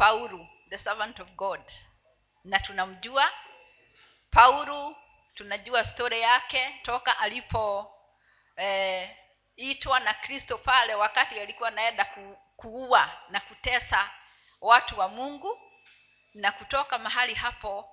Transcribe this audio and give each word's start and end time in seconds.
paulo 0.00 0.46
the 0.70 0.78
servant 0.78 1.20
of 1.20 1.28
god. 1.36 1.60
Na 2.44 2.58
tunamjua 2.58 3.32
paulu 4.30 4.96
tunajua 5.34 5.84
stori 5.84 6.20
yake 6.20 6.80
toka 6.82 7.18
alipo 7.18 7.94
eh, 8.56 9.16
na 10.04 10.14
kristo 10.14 10.58
pale 10.58 10.94
wakati 10.94 11.40
alikuwa 11.40 11.68
anaenda 11.68 12.04
ku, 12.04 12.38
kuua 12.56 13.18
na 13.28 13.40
kutesa 13.40 14.10
watu 14.60 14.98
wa 14.98 15.08
mungu 15.08 15.60
na 16.34 16.52
kutoka 16.52 16.98
mahali 16.98 17.34
hapo 17.34 17.90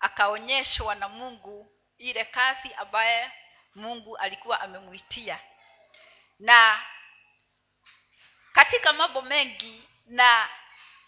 akaonyeshwa 0.00 0.94
na 0.94 1.08
mungu 1.08 1.72
ile 1.98 2.24
kazi 2.24 2.74
ambaye 2.74 3.32
mungu 3.74 4.16
alikuwa 4.16 4.60
amemwitia. 4.60 5.40
Na 6.38 6.82
katika 8.52 8.92
mambo 8.92 9.22
mengi 9.22 9.88
na 10.06 10.48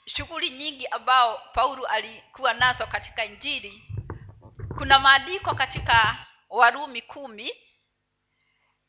shughuli 0.06 0.50
nyingi 0.50 0.86
ambao 0.86 1.38
paulo 1.54 1.86
alikuwa 1.86 2.54
nazo 2.54 2.86
katika 2.86 3.24
injili. 3.24 3.82
Kuna 4.78 4.98
maandiko 4.98 5.54
katika 5.54 6.26
warumi 6.50 7.02
kumi 7.02 7.52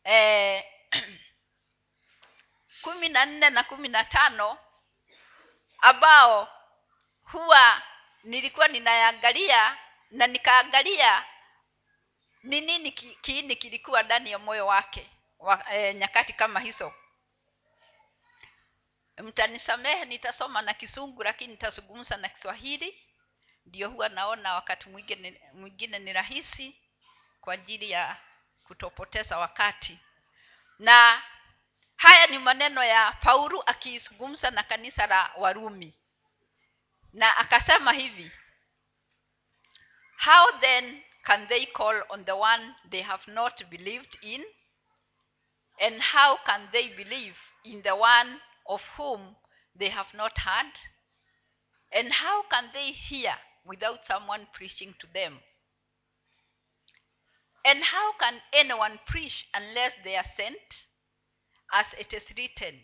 eh, 0.04 0.64
kumi 2.84 3.10
na 3.10 3.26
nne 3.26 3.50
na 3.50 3.64
kumi 3.64 3.88
na 3.88 4.04
tano 4.04 4.58
ambao 5.78 6.48
huwa 7.24 7.82
nilikuwa 8.24 8.68
ninayangalia 8.68 9.78
na 10.12 10.28
nikaangalia 10.28 11.26
ni 12.44 12.62
nini 12.62 12.92
kiini 12.92 13.56
kilikuwa 13.56 14.04
ndani 14.04 14.32
ya 14.32 14.40
moyo 14.40 14.68
wake 14.68 15.10
wa, 15.40 15.74
e, 15.74 15.94
nyakati 15.94 16.34
kama 16.34 16.60
hizo 16.60 16.94
mtanisamehe 19.18 20.06
nitasoma 20.06 20.62
na 20.62 20.74
kisungu 20.74 21.24
lakini 21.24 21.52
nitazungumza 21.54 22.18
na 22.18 22.30
kiswahili. 22.30 23.02
Ndio 23.66 23.90
huwa 23.90 24.10
naona 24.10 24.54
wakati 24.54 24.90
mwingine 24.90 25.42
mwingine 25.54 26.00
ni 26.00 26.14
rahisi 26.14 26.82
kwa 27.42 27.54
ajili 27.54 27.92
ya 27.92 28.18
kutopoteza 28.64 29.38
wakati. 29.38 30.00
Na 30.80 31.24
haya 31.96 32.28
ni 32.28 32.40
maneno 32.40 32.84
ya 32.84 33.12
paulu 33.12 33.64
akizungumza 33.66 34.52
na 34.52 34.64
kanisa 34.64 35.08
la 35.08 35.32
warumi. 35.38 35.98
Na 37.14 37.38
akasema 37.38 37.94
hivi 37.94 38.32
how 40.26 40.52
then 40.60 41.04
can 41.24 41.48
they 41.48 41.66
call 41.66 42.06
on 42.10 42.26
the 42.26 42.32
one 42.32 42.76
they 42.90 43.02
have 43.02 43.32
not 43.32 43.64
believed 43.66 44.18
in? 44.22 44.46
And 45.80 46.02
how 46.02 46.38
can 46.38 46.72
they 46.72 46.90
believe 46.90 47.36
in 47.64 47.84
the 47.84 47.92
one 47.92 48.42
of 48.66 48.82
whom 48.98 49.36
they 49.76 49.90
have 49.90 50.14
not 50.14 50.38
heard? 50.40 50.74
And 51.92 52.12
how 52.12 52.44
can 52.50 52.70
they 52.74 52.92
hear 52.92 53.36
without 53.66 54.06
someone 54.08 54.48
preaching 54.54 54.96
to 55.00 55.08
them? 55.14 55.40
And 57.64 57.84
how 57.84 58.14
can 58.20 58.42
anyone 58.54 59.00
preach 59.08 59.48
unless 59.54 59.94
they 60.04 60.16
are 60.16 60.32
sent? 60.38 60.88
As 61.74 61.86
it 61.98 62.14
is 62.14 62.24
written 62.38 62.80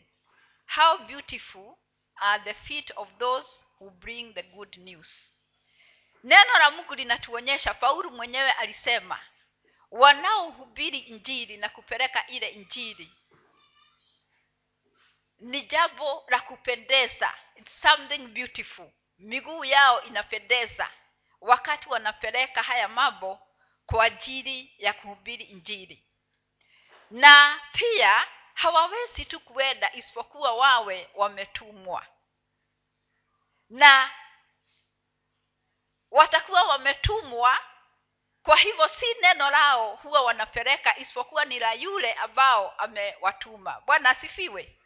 how 0.65 1.05
beautiful 1.05 1.77
are 2.21 2.39
the 2.45 2.53
feet 2.65 2.91
of 2.95 3.07
those 3.19 3.43
who 3.77 3.91
bring 3.99 4.31
the 4.35 4.43
good 4.55 4.77
news. 4.77 5.09
Neno 6.23 6.59
la 6.59 6.71
mungu 6.71 6.95
linatuonyesha 6.95 7.73
paulo 7.73 8.09
mwenyewe 8.09 8.51
alisema 8.51 9.19
wanaohubiri 9.91 10.97
injili 10.97 11.57
na 11.57 11.69
kupeleka 11.69 12.27
ile 12.27 12.47
injili 12.47 13.11
ni 15.41 15.61
jambo 15.61 16.23
la 16.27 16.39
kupendeza. 16.39 17.33
It's 17.55 17.81
something 17.81 18.17
beautiful. 18.27 18.91
Miguu 19.19 19.65
yao 19.65 20.01
inapendeza. 20.01 20.89
Wakati 21.41 21.89
wanapeleka 21.89 22.63
haya 22.63 22.87
mambo 22.87 23.39
kwa 23.85 24.03
ajili 24.05 24.73
ya 24.77 24.93
kuhubiri 24.93 25.43
injili. 25.43 26.03
Na 27.11 27.61
pia 27.73 28.27
hawawezi 28.53 29.25
tu 29.25 29.39
kuenda 29.39 29.91
isipokuwa 29.93 30.53
wawe 30.53 31.09
wametumwa. 31.15 32.05
Na 33.69 34.11
watakuwa 36.11 36.63
wametumwa 36.63 37.59
kwa 38.43 38.57
hivyo 38.57 38.87
si 38.87 39.05
neno 39.21 39.49
lao 39.49 39.95
huwa 39.95 40.21
wanapeleka 40.21 40.97
isipokuwa 40.97 41.45
ni 41.45 41.59
la 41.59 41.73
yule 41.73 42.13
ambao 42.13 42.71
amewatuma. 42.71 43.81
Bwana 43.85 44.09
asifiwe 44.09 44.77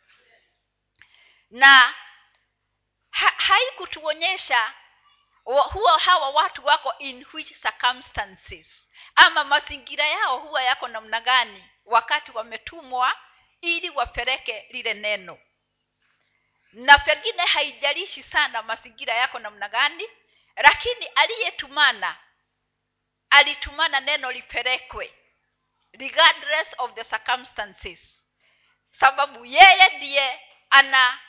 na 1.50 1.95
ha, 3.11 3.33
haikutuonyesha 3.38 4.73
wa- 5.45 5.63
huwa 5.63 6.00
hawa 6.00 6.29
watu 6.29 6.66
wako 6.66 6.94
in 7.00 7.25
which 7.33 7.61
circumstances 7.61 8.88
ama 9.16 9.44
mazingira 9.44 10.07
yao 10.07 10.39
huwa 10.39 10.63
yako 10.63 10.88
namna 10.88 11.22
gani 11.22 11.69
wakati 11.85 12.31
wametumwa 12.31 13.19
ili 13.61 13.89
wapeleke 13.89 14.67
lile 14.69 14.94
neno. 14.94 15.39
Na 16.72 17.00
pengine 17.00 17.45
haijalishi 17.45 18.23
sana 18.23 18.62
mazingira 18.63 19.13
yako 19.13 19.39
namna 19.39 19.69
gani 19.69 20.09
lakini 20.56 21.06
aliyetumana 21.06 22.17
alitumana 23.29 24.00
neno 24.00 24.31
lipelekwe 24.31 25.13
regardless 25.94 26.67
of 26.77 26.94
the 26.94 27.03
circumstances. 27.03 28.22
Sababu 28.91 29.45
yeye 29.45 29.89
ndiye 29.97 30.41
ana 30.69 31.19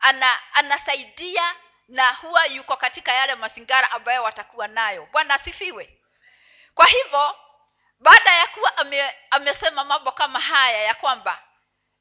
ana 0.00 0.54
anasaidia 0.54 1.54
na 1.88 2.12
huwa 2.12 2.46
yuko 2.46 2.76
katika 2.76 3.12
yale 3.12 3.34
mazingara 3.34 3.90
ambayo 3.90 4.22
watakuwa 4.22 4.68
nayo. 4.68 5.08
Bwana 5.12 5.34
asifiwe. 5.34 5.98
Kwa 6.74 6.86
hivyo 6.86 7.36
baada 8.00 8.34
ya 8.34 8.46
kuwa 8.46 8.76
ame, 8.76 9.14
amesema 9.30 9.84
mambo 9.84 10.12
kama 10.12 10.40
haya 10.40 10.82
ya 10.82 10.94
kwamba 10.94 11.42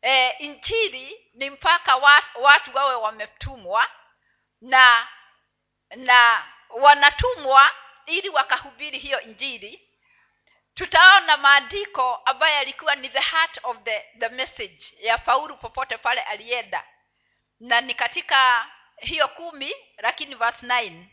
e, 0.02 0.30
injili 0.30 1.30
ni 1.34 1.50
mpaka 1.50 1.96
wa, 1.96 2.24
watu 2.36 2.75
wawe 2.78 2.96
wametumwa 2.96 3.88
na 4.62 5.07
na 5.96 6.47
wanatumwa 6.69 7.72
ili 8.06 8.30
wakahubiri 8.30 8.97
hiyo 9.00 9.22
injili 9.22 9.90
tutaona 10.74 11.38
maandiko 11.38 12.16
ambayo 12.16 12.56
yalikuwa 12.56 12.96
ni 12.96 13.09
the 13.09 13.19
heart 13.19 13.59
of 13.63 13.78
the, 13.84 14.06
the 14.19 14.30
message 14.30 14.94
ya 15.00 15.18
faulu 15.18 15.57
popote 15.57 15.97
pale 15.97 16.22
alienda 16.22 16.84
na 17.59 17.81
ni 17.81 17.94
katika 17.94 18.72
hiyo 18.97 19.28
kumi 19.28 19.73
lakini 19.97 20.35
verse 20.35 20.66
9 20.66 21.06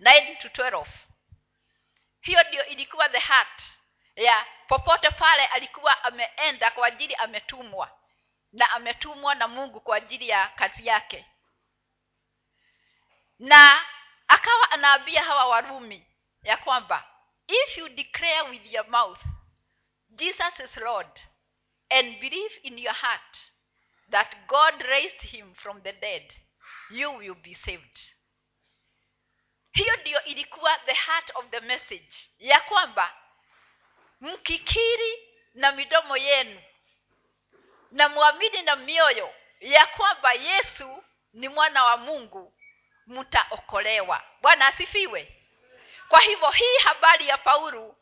9 0.00 0.38
to 0.38 0.48
12 0.48 0.86
hiyo 2.20 2.42
ndio 2.48 2.66
ilikuwa 2.66 3.08
the 3.08 3.18
heart 3.18 3.62
ya 4.16 4.46
popote 4.68 5.10
pale 5.10 5.46
alikuwa 5.46 6.04
ameenda 6.04 6.70
kwa 6.70 6.86
ajili 6.86 7.14
ametumwa 7.14 7.98
na 8.52 8.70
ametumwa 8.70 9.34
na 9.34 9.48
mungu 9.48 9.80
kwa 9.80 9.96
ajili 9.96 10.28
ya 10.28 10.48
kazi 10.48 10.86
yake. 10.86 11.26
Na 13.38 13.84
akawa 14.28 14.70
anaambia 14.70 15.22
hawa 15.22 15.44
warumi 15.44 16.06
ya 16.42 16.56
kwamba 16.56 17.04
if 17.46 17.78
you 17.78 17.88
declare 17.88 18.42
with 18.42 18.72
your 18.72 18.88
mouth 18.88 19.20
jesus 20.08 20.60
is 20.60 20.76
lord 20.76 21.20
and 21.90 22.18
believe 22.20 22.54
in 22.62 22.78
your 22.78 22.94
heart 22.94 23.38
that 24.10 24.36
god 24.46 24.82
raised 24.82 25.20
him 25.20 25.54
from 25.54 25.82
the 25.82 25.92
dead 25.92 26.34
you 26.90 27.10
will 27.16 27.34
be 27.34 27.54
saved. 27.54 27.98
Hiyo 29.72 29.96
ndiyo 29.96 30.24
ilikuwa 30.24 30.78
the 30.78 30.92
heart 30.94 31.30
of 31.34 31.46
the 31.50 31.60
message 31.60 32.16
ya 32.38 32.60
kwamba 32.60 33.16
mkikiri 34.20 35.28
na 35.54 35.72
midomo 35.72 36.16
yenu 36.16 36.62
na 37.90 38.08
mwamini 38.08 38.62
na 38.62 38.76
mioyo 38.76 39.34
ya 39.60 39.86
kwamba 39.86 40.32
yesu 40.32 41.04
ni 41.32 41.48
mwana 41.48 41.84
wa 41.84 41.96
mungu 41.96 42.54
mtaokolewa. 43.06 44.22
Bwana 44.40 44.66
asifiwe. 44.66 45.36
Kwa 46.08 46.20
hivyo 46.20 46.50
hii 46.50 46.76
habari 46.84 47.28
ya 47.28 47.38
paulu 47.38 47.96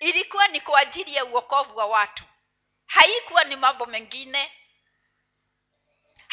ilikuwa 0.00 0.48
ni 0.48 0.60
kwa 0.60 0.80
ajili 0.80 1.14
ya 1.14 1.24
uokovu 1.24 1.76
wa 1.76 1.86
watu. 1.86 2.24
Haikuwa 2.86 3.44
ni 3.44 3.56
mambo 3.56 3.86
mengine 3.86 4.52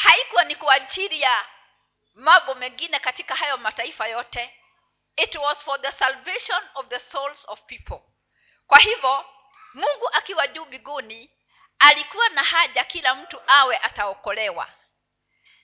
haikuwa 0.00 0.44
ni 0.44 0.54
kwa 0.56 0.74
ajili 0.74 1.20
ya 1.20 1.46
mambo 2.14 2.54
mengine 2.54 2.98
katika 2.98 3.34
hayo 3.34 3.56
mataifa 3.56 4.08
yote. 4.08 4.54
It 5.16 5.34
was 5.34 5.58
for 5.58 5.80
the 5.82 5.92
salvation 5.92 6.62
of 6.74 6.86
the 6.88 6.98
souls 7.00 7.44
of 7.46 7.60
people. 7.62 8.00
Kwa 8.66 8.78
hivyo 8.78 9.24
mungu 9.74 10.08
akiwa 10.12 10.46
juu 10.46 10.64
mbinguni 10.64 11.30
alikuwa 11.78 12.28
na 12.28 12.42
haja 12.42 12.84
kila 12.84 13.14
mtu 13.14 13.40
awe 13.46 13.76
ataokolewa. 13.78 14.68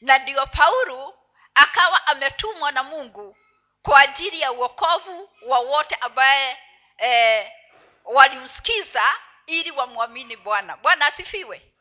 Na 0.01 0.19
ndiyo 0.19 0.47
paulo 0.47 1.19
akawa 1.55 2.07
ametumwa 2.07 2.73
na 2.73 2.83
mungu 2.83 3.37
kwa 3.83 4.01
ajili 4.01 4.41
ya 4.41 4.53
uokovu 4.53 5.31
wa 5.43 5.59
wote 5.59 5.95
ambaye 5.95 6.59
eh, 6.99 7.53
walimsikiza 8.05 9.15
ili 9.47 9.71
wamwamini 9.71 10.37
bwana. 10.37 10.77
Bwana 10.77 11.07
asifiwe. 11.07 11.73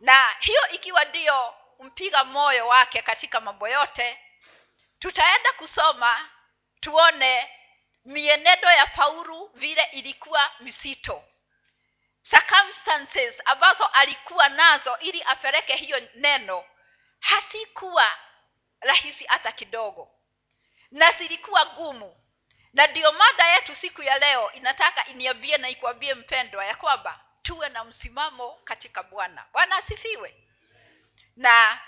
Na 0.00 0.36
hiyo 0.40 0.68
ikiwa 0.68 1.04
ndiyo 1.04 1.54
kumpiga 1.78 2.24
moyo 2.24 2.68
wake 2.68 3.02
katika 3.02 3.40
mambo 3.40 3.68
yote 3.68 4.20
tutaenda 4.98 5.52
kusoma 5.52 6.30
tuone 6.80 7.50
mienendo 8.04 8.70
ya 8.70 8.86
paulu 8.86 9.50
vile 9.54 9.82
ilikuwa 9.82 10.50
misito 10.60 11.24
circumstances 12.30 13.34
ambazo 13.44 13.84
alikuwa 13.86 14.48
nazo 14.48 14.98
ili 14.98 15.22
apeleke 15.22 15.76
hiyo 15.76 16.08
neno 16.14 16.64
hasikuwa 17.20 18.18
rahisi 18.80 19.24
hata 19.24 19.52
kidogo. 19.52 20.10
Na 20.90 21.12
zilikuwa 21.12 21.64
gumu 21.64 22.16
na 22.72 22.86
ndio 22.86 23.12
mada 23.12 23.48
yetu 23.54 23.74
siku 23.74 24.02
ya 24.02 24.18
leo 24.18 24.52
inataka 24.52 25.06
iniambie 25.06 25.56
na 25.58 25.68
ikuambie 25.68 26.14
mpendwa 26.14 26.64
ya 26.64 26.76
kwamba 26.76 27.20
tuwe 27.42 27.68
na 27.68 27.84
msimamo 27.84 28.60
katika 28.64 29.02
bwana. 29.02 29.46
Bwana 29.52 29.76
asifiwe 29.76 30.47
na 31.38 31.80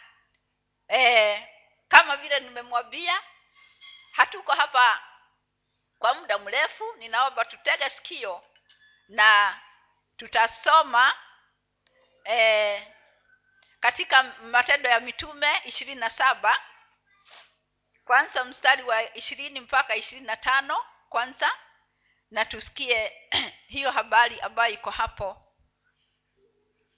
eh, 0.89 1.49
kama 1.89 2.17
vile 2.17 2.41
nimemwambia 2.41 3.23
hatuko 4.13 4.53
hapa 4.53 5.01
kwa 5.99 6.15
muda 6.15 6.39
mrefu. 6.39 6.93
Ninaomba 6.97 7.45
tutege 7.45 7.91
sikio 7.91 8.45
na 9.09 9.61
tutasoma 10.17 11.15
eh, 12.25 12.87
katika 13.81 14.23
matendo 14.23 14.89
ya 14.91 15.01
mitume 15.01 15.63
ishirini 15.65 16.01
na 16.01 16.11
saba 16.11 16.61
kwanza 18.05 18.45
mstari 18.45 18.83
wa 18.83 19.15
ishirini 19.15 19.61
mpaka 19.61 19.97
ishirini 19.97 20.27
na 20.27 20.37
tano 20.37 20.85
kwanza 21.09 21.51
na 22.31 22.45
tusikie 22.45 23.13
hiyo 23.75 23.91
habari 23.91 24.41
ambayo 24.41 24.75
iko 24.75 24.91
hapo. 24.91 25.47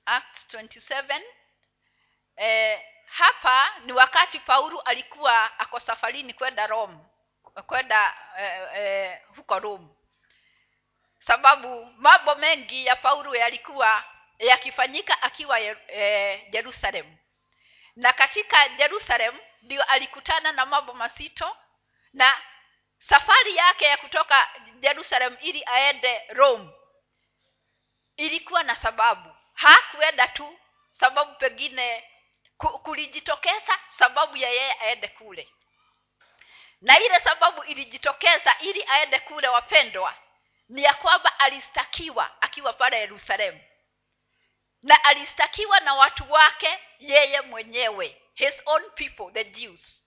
Act 0.05 0.55
27 0.55 1.23
eh, 2.37 2.83
hapa 3.07 3.71
ni 3.85 3.93
wakati 3.93 4.41
paulo 4.41 4.81
alikuwa 4.81 5.59
ako 5.59 5.81
safarini 5.81 6.33
kwenda 6.35 6.67
rome 6.67 6.99
kwenda 7.67 8.15
eh, 8.39 8.69
eh, 8.75 9.21
huko 9.37 9.59
rome. 9.59 9.89
Sababu 11.19 11.85
mambo 11.97 12.35
mengi 12.35 12.87
ya 12.87 12.97
paulo 12.97 13.35
yalikuwa 13.35 14.05
yakifanyika 14.39 15.23
akiwa 15.23 15.61
eh, 15.61 16.51
jerusalem. 16.51 17.17
Na 17.97 18.13
katika 18.13 18.69
jerusalem 18.69 19.39
ndio 19.63 19.83
alikutana 19.83 20.53
na 20.53 20.67
mambo 20.67 20.93
mazito 20.93 21.57
na 22.13 22.35
safari 22.99 23.57
yake 23.57 23.85
ya 23.85 23.97
kutoka 23.97 24.49
jerusalem 24.81 25.37
ili 25.41 25.63
aende 25.67 26.23
rome 26.29 26.71
ilikuwa 28.17 28.63
na 28.63 28.77
sababu. 28.77 29.35
Hakuenda 29.55 30.29
tu 30.29 30.59
sababu 30.93 31.35
pengine 31.35 32.05
kulijitokeza 32.69 33.79
sababu 33.99 34.37
ya 34.37 34.49
yeye 34.51 34.73
aende 34.81 35.09
kule. 35.09 35.49
Na 36.81 37.01
ile 37.01 37.21
sababu 37.21 37.65
ilijitokeza 37.65 38.59
ili 38.61 38.85
aende 38.89 39.19
kule 39.19 39.49
wapendwa 39.49 40.15
ni 40.69 40.83
ya 40.83 40.95
kwamba 40.95 41.39
alistakiwa 41.41 42.43
akiwa 42.43 42.73
pale 42.73 42.99
yerusalemu. 43.01 43.61
Na 44.83 45.05
alistakiwa 45.05 45.81
na 45.81 45.95
watu 45.95 46.33
wake 46.33 46.79
yeye 46.99 47.41
mwenyewe 47.41 48.23
his 48.35 48.55
own 48.67 48.91
people 48.91 49.33
the 49.33 49.45
jews. 49.45 50.01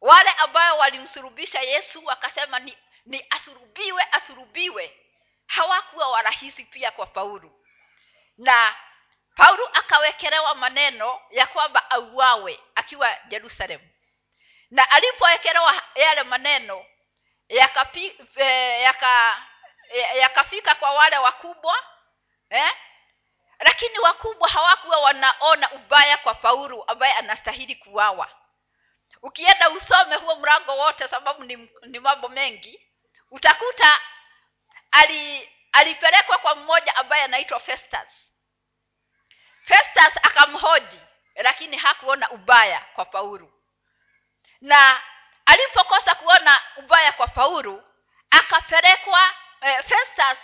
Wale 0.00 0.30
ambayo 0.30 0.76
walimsurubisha 0.76 1.60
yesu 1.60 2.04
wakasema 2.04 2.58
ni, 2.58 2.78
ni 3.06 3.26
asurubiwe 3.30 4.02
asurubiwe. 4.12 5.00
Hawakuwa 5.46 6.08
warahisi 6.08 6.64
pia 6.64 6.90
kwa 6.90 7.06
paulo. 7.06 7.60
Na 8.38 8.76
paulo 9.36 9.66
akawekelewa 9.66 10.54
maneno 10.54 11.20
ya 11.30 11.46
kwamba 11.46 11.90
auawe 11.90 12.60
akiwa 12.74 13.16
jerusalemu 13.28 13.88
na 14.70 14.90
alipowekelewa 14.90 15.82
yale 15.94 16.22
maneno 16.22 16.86
yakapi, 17.48 18.18
eh, 18.36 18.82
yaka 18.82 19.42
yakafika 20.14 20.74
kwa 20.74 20.90
wale 20.90 21.18
wakubwa 21.18 21.84
eh? 22.50 22.72
lakini 23.58 23.98
wakubwa 23.98 24.48
hawakuwa 24.48 24.98
wanaona 24.98 25.72
ubaya 25.72 26.16
kwa 26.16 26.34
paulo 26.34 26.82
ambaye 26.82 27.12
anastahili 27.12 27.76
kuwawa 27.76 28.30
ukienda 29.22 29.70
usome 29.70 30.16
huo 30.16 30.36
mrango 30.36 30.76
wote 30.76 31.08
sababu 31.08 31.44
ni, 31.44 31.68
ni 31.82 32.00
mambo 32.00 32.28
mengi 32.28 32.80
utakuta 33.30 34.00
ali 34.90 35.50
alipelekwa 35.72 36.38
kwa 36.38 36.54
mmoja 36.54 36.96
ambaye 36.96 37.22
anaitwa 37.22 37.60
festus 37.60 38.08
festus 39.64 40.16
akamhoji 40.22 41.00
lakini 41.34 41.76
hakuona 41.76 42.30
ubaya 42.30 42.80
kwa 42.94 43.04
paulo. 43.04 43.52
Na 44.60 45.00
alipokosa 45.46 46.14
kuona 46.14 46.60
ubaya 46.76 47.12
kwa 47.12 47.26
paulo 47.28 47.84
akapelekwa 48.30 49.30
eh, 49.60 49.84
festus 49.88 50.38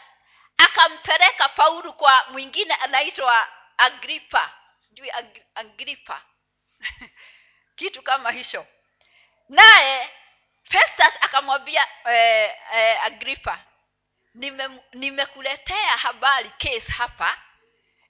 akampeleka 0.57 1.49
paulo 1.49 1.93
kwa 1.93 2.25
mwingine 2.31 2.75
anaitwa 2.75 3.49
agripa 3.79 4.51
sijui 4.79 5.11
Ag- 5.11 5.43
agripa 5.55 6.23
kitu 7.77 8.03
kama 8.03 8.31
hicho. 8.31 8.67
Naye 9.49 10.11
festus 10.65 11.15
akamwambia 11.21 11.89
eh, 12.05 12.57
eh, 12.73 13.05
agripa 13.05 13.59
nime- 14.35 14.83
nimekuletea 14.93 15.97
habari 15.97 16.51
case 16.51 16.93
hapa 16.93 17.39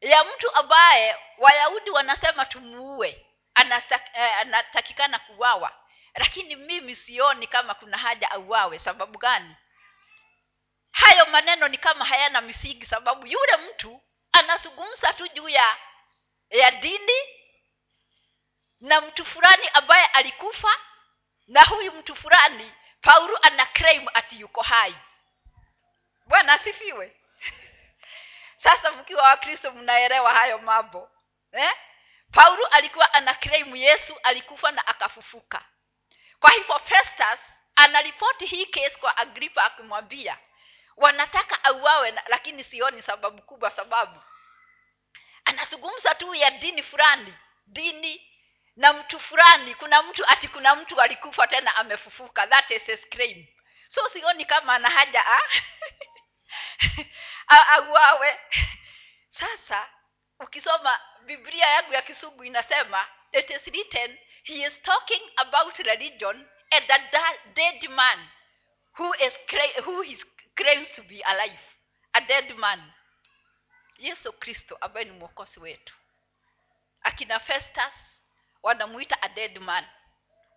ya 0.00 0.24
mtu 0.24 0.54
ambaye 0.54 1.16
wayahudi 1.38 1.90
wanasema 1.90 2.46
tumuue 2.46 3.26
Anasta- 3.54 4.10
eh, 4.14 4.38
anatakikana 4.38 5.18
kuwawa 5.18 5.76
lakini 6.14 6.56
mimi 6.56 6.96
sioni 6.96 7.46
kama 7.46 7.74
kuna 7.74 7.98
haja 7.98 8.30
auawe. 8.30 8.78
Sababu 8.78 9.18
gani? 9.18 9.56
Hayo 10.92 11.26
maneno 11.26 11.68
ni 11.68 11.78
kama 11.78 12.04
hayana 12.04 12.40
misingi 12.40 12.86
sababu 12.86 13.26
yule 13.26 13.56
mtu 13.56 14.02
anazungumza 14.32 15.12
tu 15.12 15.28
juu 15.28 15.48
ya 15.48 15.76
ya 16.50 16.70
dini 16.70 17.12
na 18.80 19.00
mtu 19.00 19.24
fulani 19.24 19.68
ambaye 19.74 20.06
alikufa 20.06 20.74
na 21.46 21.64
huyu 21.64 21.92
mtu 21.92 22.16
fulani 22.16 22.72
paulo 23.00 23.38
ana 23.42 23.66
claim 23.66 24.06
ati 24.14 24.40
yuko 24.40 24.62
hai. 24.62 24.94
Bwana 26.26 26.52
asifiwe 26.52 27.16
sasa 28.62 28.92
mkiwa 28.92 29.22
wakristo 29.22 29.70
mnaelewa 29.72 30.34
hayo 30.34 30.58
mambo 30.58 31.10
eh? 31.52 31.72
paulo 32.32 32.66
alikuwa 32.66 33.14
ana 33.14 33.34
kreimu 33.34 33.76
yesu 33.76 34.16
alikufa 34.22 34.70
na 34.70 34.86
akafufuka. 34.86 35.64
Kwa 36.40 36.50
hivyo 36.50 36.78
festus 36.78 37.40
anaripoti 37.76 38.46
hii 38.46 38.66
kesi 38.66 38.96
kwa 38.96 39.16
agripa 39.16 39.64
akimwambia 39.64 40.38
wanataka 40.96 41.64
auawe 41.64 42.14
lakini 42.26 42.64
sioni 42.64 43.02
sababu 43.02 43.42
kubwa 43.42 43.70
sababu. 43.70 44.22
Anazungumza 45.44 46.14
tu 46.14 46.34
ya 46.34 46.50
dini 46.50 46.82
fulani 46.82 47.34
dini 47.66 48.26
na 48.76 48.92
mtu 48.92 49.20
fulani. 49.20 49.74
Kuna 49.74 50.02
mtu 50.02 50.26
ati 50.26 50.48
kuna 50.48 50.74
mtu 50.76 51.00
alikufa 51.00 51.46
tena 51.46 51.76
amefufuka. 51.76 52.46
That 52.46 52.70
is 52.70 52.82
his 52.82 53.08
claim. 53.08 53.46
So 53.88 54.08
sioni 54.08 54.44
kama 54.44 54.74
ana 54.74 54.90
haja 54.90 55.26
ah? 55.26 55.40
auawe 57.48 58.40
sasa 59.30 59.88
ukisoma 60.40 61.00
biblia 61.26 61.66
yangu 61.66 61.92
ya 61.92 62.02
kisugu 62.02 62.44
inasema 62.44 63.08
it 63.32 63.50
is 63.50 63.66
written 63.66 64.18
he 64.42 64.54
is 64.54 64.82
talking 64.82 65.22
about 65.36 65.78
religion 65.78 66.48
and 66.70 66.86
da- 66.86 67.38
dead 67.54 67.88
man 67.88 68.28
who 68.98 69.14
is 69.14 69.32
who 69.84 70.02
is 70.02 70.24
claims 70.60 70.88
to 70.96 71.02
be 71.02 71.22
alive. 71.22 71.60
A 72.14 72.20
dead 72.20 72.56
man. 72.58 72.80
Yesu 73.98 74.32
kristo 74.32 74.76
ambaye 74.80 75.04
ni 75.04 75.12
mwokozi 75.12 75.60
wetu. 75.60 75.94
Akina 77.02 77.40
festus 77.40 77.92
wanamuita 78.62 79.22
a 79.22 79.28
dead 79.28 79.58
man 79.58 79.86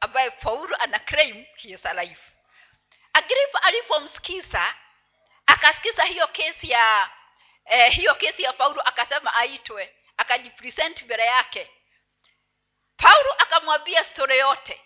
ambaye 0.01 0.31
paulo 0.31 0.75
ana 0.79 0.99
claim 0.99 1.45
he 1.55 1.69
is 1.69 1.85
alive. 1.85 2.19
Agripa 3.13 3.63
alipomsikiza 3.63 4.75
akasikiza 5.45 6.03
hiyo 6.03 6.27
kesi 6.27 6.71
ya 6.71 7.09
eh, 7.65 7.91
hiyo 7.93 8.15
kesi 8.15 8.43
ya 8.43 8.53
paulo 8.53 8.81
akasema 8.81 9.33
aitwe 9.33 9.95
akajipresent 10.17 11.01
mbele 11.01 11.25
yake. 11.25 11.71
Paulo 12.97 13.33
akamwambia 13.33 14.03
stori 14.05 14.37
yote 14.37 14.81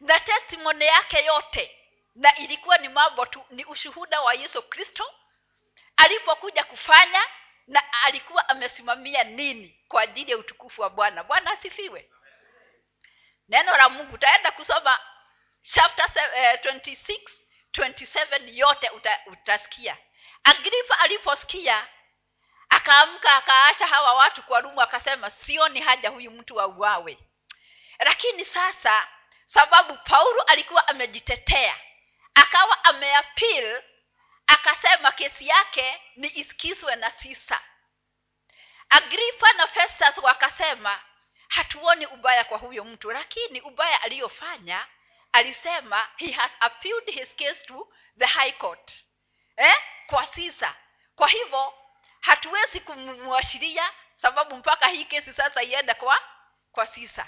na 0.00 0.20
testimony 0.20 0.84
yake 0.86 1.24
yote 1.24 1.78
na 2.14 2.36
ilikuwa 2.36 2.78
ni 2.78 2.88
mambo 2.88 3.26
tu 3.26 3.44
ni 3.50 3.64
ushuhuda 3.64 4.20
wa 4.20 4.34
yesu 4.34 4.62
kristo 4.62 5.14
alipokuja 5.96 6.64
kufanya 6.64 7.20
na 7.66 7.82
alikuwa 8.04 8.48
amesimamia 8.48 9.24
nini 9.24 9.78
kwa 9.88 10.02
ajili 10.02 10.30
ya 10.30 10.38
utukufu 10.38 10.82
wa 10.82 10.90
bwana. 10.90 11.24
Bwana 11.24 11.50
asifiwe. 11.50 12.10
Neno 13.48 13.76
la 13.76 13.88
mungu 13.88 14.18
taenda 14.18 14.50
kusoma 14.50 15.00
chapter 15.62 16.10
se- 16.14 16.30
eh, 16.36 16.58
26 16.64 17.20
27 17.72 18.48
yote 18.58 18.90
uta, 18.90 19.20
utasikia. 19.26 19.96
Agripa 20.44 20.98
aliposikia 20.98 21.88
akaamka 22.68 23.36
akaasha 23.36 23.86
hawa 23.86 24.14
watu 24.14 24.42
kwa 24.42 24.60
rumu 24.60 24.80
akasema 24.82 25.30
sioni 25.30 25.80
haja 25.80 26.08
huyu 26.08 26.30
mtu 26.30 26.60
auawe. 26.60 27.18
Lakini 27.98 28.44
sasa 28.44 29.08
sababu 29.54 29.96
paulo 30.04 30.42
alikuwa 30.42 30.88
amejitetea 30.88 31.76
akawa 32.34 32.84
ameapil 32.84 33.82
akasema 34.46 35.12
kesi 35.12 35.48
yake 35.48 36.02
ni 36.16 36.28
isikizwe 36.34 36.96
na 36.96 37.10
sisa. 37.10 37.60
Agripa 38.90 39.52
na 39.52 39.66
festus 39.66 40.16
wakasema 40.22 41.00
hatuoni 41.48 42.06
ubaya 42.06 42.44
kwa 42.44 42.58
huyo 42.58 42.84
mtu 42.84 43.10
lakini 43.10 43.60
ubaya 43.60 44.02
aliyofanya 44.02 44.86
alisema 45.32 46.08
he 46.16 46.30
has 46.32 46.50
appealed 46.60 47.10
his 47.10 47.28
case 47.36 47.66
to 47.66 47.88
the 48.18 48.26
high 48.26 48.52
court 48.52 48.92
eh? 49.56 49.74
kwa 50.06 50.26
sisa. 50.26 50.74
Kwa 51.16 51.28
hivyo 51.28 51.74
hatuwezi 52.20 52.80
kumwashiria 52.80 53.90
sababu 54.22 54.56
mpaka 54.56 54.86
hii 54.88 55.04
kesi 55.04 55.32
sasa 55.32 55.62
iende 55.62 55.94
kwa 55.94 56.18
kwa 56.72 56.86
sisa. 56.86 57.26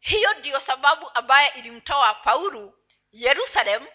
Hiyo 0.00 0.34
ndiyo 0.34 0.60
sababu 0.60 1.10
ambaye 1.14 1.48
ilimtoa 1.48 2.14
paulu 2.14 2.78
yerusalem 3.12 3.86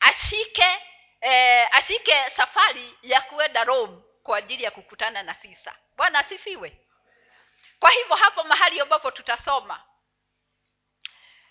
ashike 0.00 0.78
eh, 1.20 1.68
ashike 1.72 2.30
safari 2.36 2.98
ya 3.02 3.20
kuenda 3.20 3.64
rome 3.64 4.02
kwa 4.22 4.38
ajili 4.38 4.64
ya 4.64 4.70
kukutana 4.70 5.22
na 5.22 5.34
sisa. 5.34 5.74
Bwana 5.96 6.18
asifiwe. 6.18 6.80
Kwa 7.80 7.90
hivyo 7.90 8.16
hapo 8.16 8.42
mahali 8.44 8.80
ambapo 8.80 9.10
tutasoma 9.10 9.84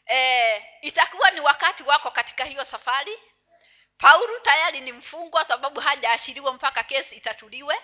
e, 0.10 0.64
itakuwa 0.82 1.32
ni 1.32 1.40
wakati 1.40 1.84
wako 1.84 2.12
katika 2.12 2.44
hiyo 2.46 2.66
safari. 2.66 3.20
Paulo 3.98 4.40
tayari 4.40 4.82
ni 4.82 4.92
mfungwa 4.92 5.46
sababu 5.46 5.80
hajaashiriwa 5.80 6.54
mpaka 6.54 6.84
kesi 6.84 7.16
itatuliwe. 7.16 7.82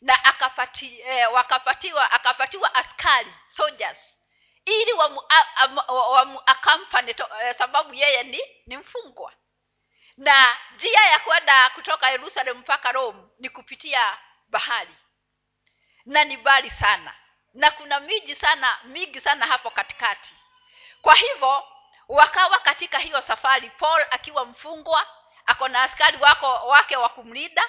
Na 0.00 0.24
akapati, 0.24 1.00
e, 1.00 1.26
wakapatiwa 1.26 2.10
akapatiwa 2.12 2.74
askari 2.74 3.34
soldiers 3.56 3.98
ili 4.64 4.92
wamu, 4.92 5.22
wamu 5.88 6.42
akampani 6.46 7.14
e, 7.42 7.54
sababu 7.54 7.94
yeye 7.94 8.22
ni 8.22 8.40
ni 8.66 8.76
mfungwa. 8.76 9.32
Na 10.16 10.58
njia 10.74 11.00
ya 11.04 11.18
kwenda 11.18 11.70
kutoka 11.70 12.10
yerusalem 12.10 12.58
mpaka 12.58 12.92
rome 12.92 13.22
ni 13.38 13.48
kupitia 13.48 14.18
bahari. 14.48 14.94
Na 16.06 16.24
ni 16.24 16.36
mbali 16.36 16.70
sana. 16.70 17.14
Na 17.54 17.70
kuna 17.70 18.00
miji 18.00 18.36
sana 18.36 18.78
mingi 18.84 19.20
sana 19.20 19.46
hapo 19.46 19.70
katikati 19.70 20.30
kwa 21.02 21.14
hivyo 21.14 21.64
wakawa 22.08 22.58
katika 22.58 22.98
hiyo 22.98 23.22
safari 23.22 23.70
paul 23.70 24.04
akiwa 24.10 24.44
mfungwa 24.44 25.06
ako 25.46 25.68
na 25.68 25.82
askari 25.82 26.16
wako 26.16 26.46
wake 26.46 26.96
wa 26.96 27.08
kumlinda 27.08 27.62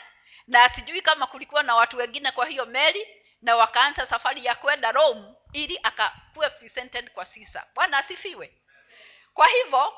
na 0.48 0.70
sijui 0.70 1.02
kama 1.02 1.28
kulikuwa 1.28 1.64
na 1.64 1.76
watu 1.76 1.98
wengine 1.98 2.32
kwa 2.32 2.46
hiyo 2.46 2.66
meli 2.66 3.08
na 3.42 3.56
wakaanza 3.56 4.08
safari 4.08 4.46
ya 4.46 4.56
kwenda 4.56 4.92
rome 4.92 5.34
ili 5.54 5.80
akakuwe 5.84 6.50
presented 6.50 7.12
kwa 7.12 7.26
sisa 7.26 7.68
bwana 7.76 7.98
asifiwe. 7.98 8.62
Kwa 9.34 9.48
hivyo 9.48 9.94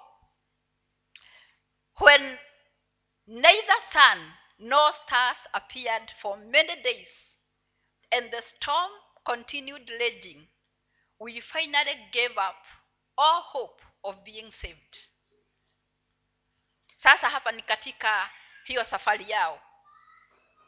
when 1.99 2.39
neither 3.27 3.81
sun 3.93 4.33
nor 4.59 4.93
stars 4.93 5.37
appeared 5.53 6.11
for 6.21 6.37
many 6.37 6.75
days 6.75 7.09
and 8.11 8.31
the 8.31 8.41
storm 8.41 8.91
continued 9.23 9.89
raging 9.89 10.47
we 11.19 11.41
finally 11.41 11.95
gave 12.11 12.39
up 12.49 12.57
all 13.17 13.41
hope 13.41 13.81
of 14.03 14.15
being 14.23 14.51
saved. 14.51 14.97
Sasa 17.03 17.29
hapa 17.29 17.51
ni 17.51 17.61
katika 17.61 18.29
hiyo 18.63 18.83
safari 18.85 19.29
yao. 19.29 19.61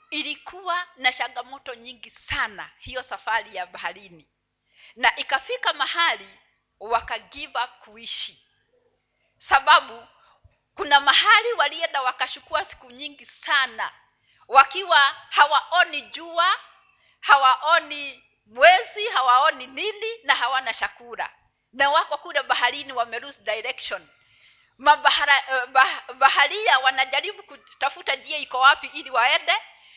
Ilikuwa 0.10 0.88
na 0.98 1.14
changamoto 1.14 1.76
nyingi 1.76 2.10
sana 2.10 2.72
hiyo 2.78 3.04
safari 3.04 3.56
ya 3.56 3.66
baharini. 3.66 4.28
Na 4.96 5.16
ikafika 5.16 5.74
mahali 5.74 6.30
wakagiva 6.80 7.68
kuishi. 7.68 8.48
Sababu 9.40 10.08
kuna 10.76 11.00
mahali 11.00 11.54
walienda 11.54 12.02
wakachukua 12.02 12.66
siku 12.66 12.92
nyingi 12.92 13.26
sana. 13.26 13.92
Wakiwa 14.48 14.98
hawaoni 15.30 16.02
jua 16.02 16.60
hawaoni 17.20 18.24
mwezi 18.46 19.08
hawaoni 19.08 19.68
nini 19.68 20.18
na 20.24 20.36
hawana 20.36 20.74
chakula 20.74 21.34
na 21.76 21.90
wako 21.90 22.18
kule 22.18 22.44
baharini 22.44 22.94
wame 22.94 23.20
lose 23.20 23.40
direction 23.40 24.08
Mabahara, 24.78 25.68
bah, 25.68 26.14
baharia 26.14 26.80
wanajaribu 26.80 27.44
kutafuta 27.44 28.16
njia 28.16 28.38
iko 28.38 28.60
wapi 28.60 28.88
ili 28.94 29.10
waende 29.10 29.54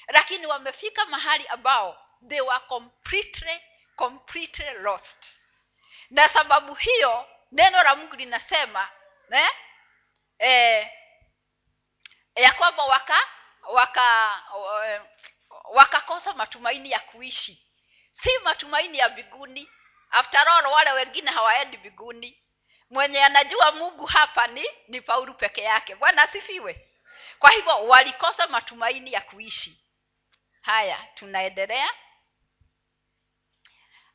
lakini 0.08 0.46
wamefika 0.46 1.06
mahali 1.06 1.46
ambao 1.46 2.06
they 2.28 2.40
were 2.40 2.60
completely 2.68 3.60
completely 3.96 4.70
lost. 4.70 5.24
Na 6.10 6.28
sababu 6.28 6.74
hiyo 6.74 7.28
neno 7.52 7.82
la 7.82 7.96
mungu 7.96 8.16
linasema 8.16 8.88
eh, 9.30 9.48
eh, 10.38 10.88
ya 12.34 12.52
kwamba 12.52 12.84
waka 12.84 13.20
waka 13.72 14.42
wakakosa 15.64 16.32
matumaini 16.34 16.90
ya 16.90 17.00
kuishi. 17.00 17.66
Si 18.22 18.38
matumaini 18.44 18.98
ya 18.98 19.08
biguni 19.08 19.70
after 20.10 20.48
all 20.48 20.66
wale 20.72 20.92
wengine 20.92 21.30
hawaendi 21.30 21.76
biguni 21.76 22.42
mwenye 22.90 23.24
anajua 23.24 23.72
mungu 23.72 24.06
hapa 24.06 24.46
ni 24.46 24.64
ni 24.88 25.00
paulu 25.00 25.34
peke 25.34 25.62
yake. 25.62 25.94
Bwana 25.94 26.22
asifiwe. 26.22 26.88
Kwa 27.38 27.50
hivyo 27.50 27.86
walikosa 27.86 28.46
matumaini 28.46 29.12
ya 29.12 29.20
kuishi. 29.20 29.80
Haya 30.62 31.06
tunaendelea. 31.14 31.90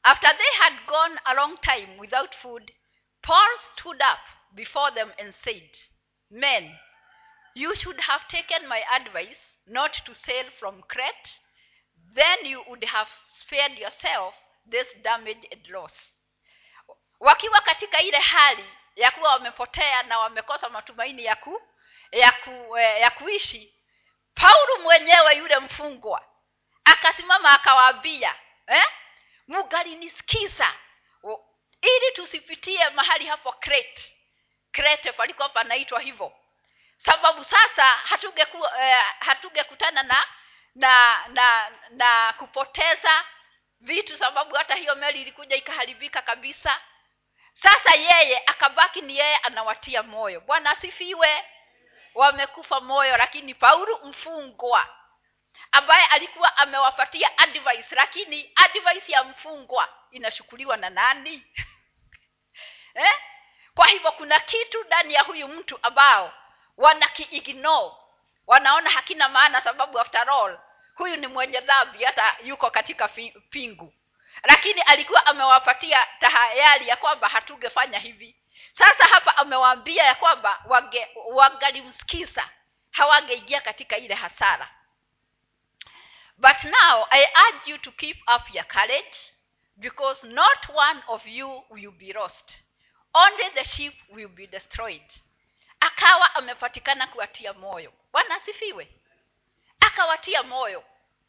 After 0.03 0.37
they 0.37 0.57
had 0.59 0.75
gone 0.85 1.19
a 1.25 1.33
long 1.33 1.61
time 1.61 1.95
without 1.99 2.35
food 2.35 2.73
paul 3.21 3.57
stood 3.71 4.01
up 4.01 4.19
before 4.51 4.91
them 4.91 5.13
and 5.17 5.33
said 5.43 5.77
men 6.29 6.77
you 7.55 7.75
should 7.75 7.99
have 8.01 8.25
taken 8.27 8.67
my 8.67 8.83
advice 8.89 9.39
not 9.65 10.03
to 10.05 10.13
sail 10.13 10.51
from 10.59 10.83
crete. 10.83 11.29
Then 12.13 12.45
you 12.45 12.63
would 12.67 12.83
have 12.85 13.09
spared 13.39 13.77
yourself 13.77 14.33
this 14.69 14.87
damage 15.01 15.47
and 15.51 15.67
loss. 15.67 15.93
Wakiwa 17.19 17.61
katika 17.61 18.01
ile 18.01 18.17
hali 18.19 18.65
ya 18.95 19.11
kuwa 19.11 19.31
wamepotea 19.31 20.03
na 20.03 20.19
wamekosa 20.19 20.69
matumaini 20.69 21.25
ya 21.25 21.35
ku, 21.35 21.61
ya, 22.11 22.31
ku, 22.31 22.77
eh, 22.77 23.01
ya 23.01 23.11
kuishi 23.11 23.73
paulo 24.35 24.79
mwenyewe 24.79 25.35
yule 25.35 25.59
mfungwa 25.59 26.25
akasimama 26.85 27.51
akawaambia 27.51 28.35
eh? 28.67 28.85
mugalinisikiza 29.47 30.73
ili 31.81 32.11
tusipitie 32.13 32.89
mahali 32.89 33.25
hapo 33.25 33.51
crete. 33.51 34.15
Crete 34.71 35.11
palikuwa 35.11 35.49
panaitwa 35.49 35.99
hivyo. 35.99 36.33
Sababu 36.97 37.43
sasa 37.43 37.83
hatungekutana 37.85 38.89
eh, 38.89 39.03
hatunge 39.19 39.63
na 39.91 40.23
na 40.75 41.27
na 41.27 41.69
na 41.89 42.33
kupoteza 42.33 43.25
vitu 43.83 44.17
sababu 44.17 44.55
hata 44.55 44.75
hiyo 44.75 44.95
meli 44.95 45.21
ilikuja 45.21 45.55
ikaharibika 45.55 46.21
kabisa. 46.21 46.81
Sasa 47.53 47.95
yeye 47.95 48.43
akabaki 48.45 49.01
ni 49.01 49.17
yeye 49.17 49.37
anawatia 49.37 50.03
moyo. 50.03 50.41
Bwana 50.41 50.69
asifiwe. 50.69 51.45
Wamekufa 52.15 52.81
moyo 52.81 53.17
lakini 53.17 53.55
paulo 53.55 53.99
mfungwa 54.03 54.87
ambaye 55.71 56.05
alikuwa 56.05 56.57
amewapatia 56.57 57.37
advice 57.37 57.95
lakini 57.95 58.51
advice 58.55 59.11
ya 59.11 59.23
mfungwa 59.23 59.89
inashukuliwa 60.11 60.77
na 60.77 60.89
nani? 60.89 61.45
Eh? 62.95 63.13
kwa 63.75 63.87
hivyo 63.87 64.11
kuna 64.11 64.39
kitu 64.39 64.83
ndani 64.83 65.13
ya 65.13 65.21
huyu 65.21 65.47
mtu 65.47 65.79
ambao 65.83 66.33
wanakiignore 66.77 67.91
wanaona 68.47 68.89
hakina 68.89 69.29
maana 69.29 69.61
sababu 69.61 69.99
after 69.99 70.29
all 70.29 70.59
huyu 70.95 71.15
ni 71.15 71.27
mwenye 71.27 71.59
dhambi 71.61 72.03
hata 72.03 72.37
yuko 72.43 72.71
katika 72.71 73.07
pingu. 73.49 73.93
Lakini 74.43 74.81
alikuwa 74.81 75.25
amewapatia 75.25 76.07
tahayari 76.19 76.87
ya 76.87 76.95
kwamba 76.95 77.29
hatungefanya 77.29 77.99
hivi. 77.99 78.35
Sasa 78.77 79.05
hapa 79.05 79.37
amewaambia 79.37 80.03
ya 80.03 80.15
kwamba 80.15 80.61
wange 80.65 81.07
wangalimsikiza. 81.33 82.49
Hawangeingia 82.91 83.61
katika 83.61 83.97
ile 83.97 84.13
hasara. 84.15 84.69
But 86.37 86.63
now 86.63 87.07
i 87.09 87.27
urge 87.47 87.71
you 87.71 87.77
to 87.77 87.91
keep 87.91 88.17
up 88.35 88.55
your 88.55 88.67
courage 88.67 89.17
because 89.77 90.27
not 90.27 90.69
one 90.69 91.01
of 91.07 91.25
you 91.27 91.63
will 91.69 91.91
be 91.91 92.13
lost. 92.13 92.53
Only 93.13 93.49
the 93.53 93.65
ship 93.65 93.93
will 94.09 94.27
be 94.27 94.47
destroyed. 94.47 95.13
Akawa 95.79 96.35
amepatikana 96.35 97.07
kuwatia 97.07 97.53
moyo. 97.53 97.93
Bwana 98.11 98.35
asifiwe 98.35 98.87
akawatia 99.93 100.43
moyo 100.43 100.83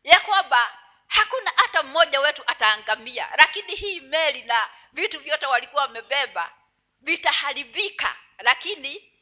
ya 0.04 0.20
kwamba 0.20 0.78
hakuna 1.08 1.52
hata 1.56 1.82
mmoja 1.82 2.20
wetu 2.20 2.42
ataangamia. 2.46 3.28
Lakini 3.38 3.74
hii 3.74 4.00
meli 4.00 4.42
na 4.42 4.68
vitu 4.92 5.20
vyote 5.20 5.46
walikuwa 5.46 5.82
wamebeba 5.82 6.52
vitaharibika 7.00 8.16
lakini 8.38 9.12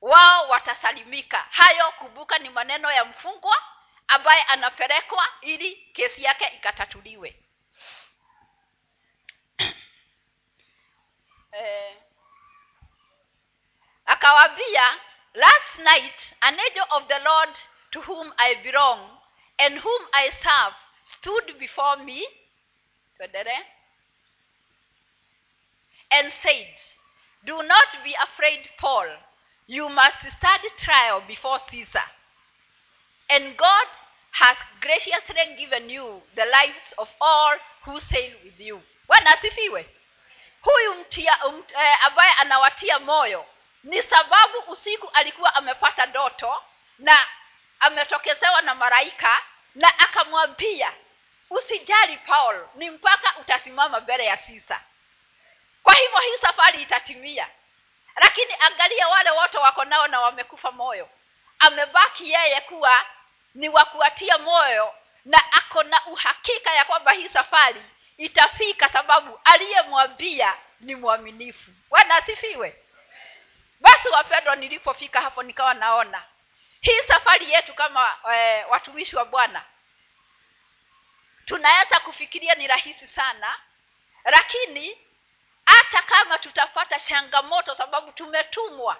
wao 0.00 0.48
watasalimika. 0.48 1.46
Hayo 1.50 1.92
kumbuka 1.92 2.38
ni 2.38 2.48
maneno 2.50 2.92
ya 2.92 3.04
mfungwa 3.04 3.62
ambaye 4.08 4.42
anapelekwa 4.42 5.28
ili 5.40 5.76
kesi 5.76 6.24
yake 6.24 6.46
ikatatuliwe. 6.56 7.36
Eh, 11.52 11.96
akawaambia 14.06 15.00
last 15.34 15.78
night 15.78 16.34
an 16.40 16.60
angel 16.60 16.86
of 16.90 17.06
the 17.06 17.18
lord 17.18 17.58
to 17.92 18.00
whom 18.00 18.32
i 18.38 18.54
belong 18.62 19.08
and 19.58 19.78
whom 19.78 20.02
i 20.12 20.30
serve 20.42 20.74
stood 21.18 21.58
before 21.58 21.96
me 22.04 22.26
and 26.10 26.32
said 26.42 26.66
do 27.44 27.62
not 27.62 28.04
be 28.04 28.14
afraid 28.22 28.68
paul. 28.78 29.06
You 29.66 29.88
must 29.88 30.18
stand 30.38 30.62
trial 30.78 31.22
before 31.26 31.58
caesar. 31.70 32.04
And 33.30 33.56
god 33.56 33.86
has 34.32 34.56
graciously 34.80 35.56
given 35.58 35.90
you 35.90 36.22
the 36.36 36.44
lives 36.44 36.86
of 36.98 37.08
all 37.20 37.54
who 37.84 37.98
sail 38.00 38.32
with 38.44 38.58
you. 38.60 38.80
Bwana 39.08 39.30
asifiwe. 39.30 39.86
Huyu 40.62 40.94
mtia 40.94 41.46
um, 41.46 41.64
eh, 41.78 42.06
ambaye 42.06 42.32
anawatia 42.32 42.98
moyo 42.98 43.46
ni 43.84 44.02
sababu 44.02 44.58
usiku 44.68 45.10
alikuwa 45.14 45.54
amepata 45.54 46.06
ndoto 46.06 46.62
na 46.98 47.18
ametokezewa 47.82 48.62
na 48.62 48.74
maraika 48.74 49.42
na 49.74 49.98
akamwambia 49.98 50.92
usijali 51.50 52.16
paul 52.16 52.66
ni 52.74 52.90
mpaka 52.90 53.38
utasimama 53.40 54.00
mbele 54.00 54.24
ya 54.24 54.36
sisa. 54.36 54.80
Kwa 55.82 55.94
hivyo 55.94 56.18
hii 56.18 56.38
safari 56.42 56.82
itatimia. 56.82 57.48
Lakini 58.16 58.54
angalia 58.60 59.08
wale 59.08 59.30
wote 59.30 59.58
wako 59.58 59.84
nao 59.84 60.06
na 60.06 60.20
wamekufa 60.20 60.72
moyo. 60.72 61.08
Amebaki 61.58 62.30
yeye 62.32 62.60
kuwa 62.60 63.04
ni 63.54 63.68
wa 63.68 63.84
kuwatia 63.84 64.38
moyo 64.38 64.94
na 65.24 65.38
ako 65.52 65.82
na 65.82 66.06
uhakika 66.06 66.74
ya 66.74 66.84
kwamba 66.84 67.12
hii 67.12 67.28
safari 67.28 67.82
itafika 68.18 68.88
sababu 68.88 69.40
aliyemwambia 69.44 70.54
ni 70.80 70.94
mwaminifu. 70.94 71.70
Bwana 71.90 72.14
asifiwe. 72.16 72.76
Basi 73.80 74.08
wapendwa 74.08 74.56
nilipofika 74.56 75.20
hapo 75.20 75.42
nikawa 75.42 75.74
naona 75.74 76.22
hii 76.82 76.98
safari 77.08 77.50
yetu 77.50 77.74
kama 77.74 78.18
e, 78.34 78.64
watumishi 78.64 79.16
wa 79.16 79.24
bwana 79.24 79.64
tunaweza 81.44 82.00
kufikiria 82.00 82.54
ni 82.54 82.66
rahisi 82.66 83.08
sana 83.08 83.60
lakini 84.24 84.98
hata 85.66 86.02
kama 86.02 86.38
tutapata 86.38 87.00
changamoto 87.00 87.74
sababu 87.74 88.12
tumetumwa 88.12 88.96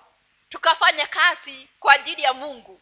tukafanya 0.48 1.06
kazi 1.06 1.68
kwa 1.80 1.92
ajili 1.94 2.22
ya 2.22 2.32
mungu 2.34 2.80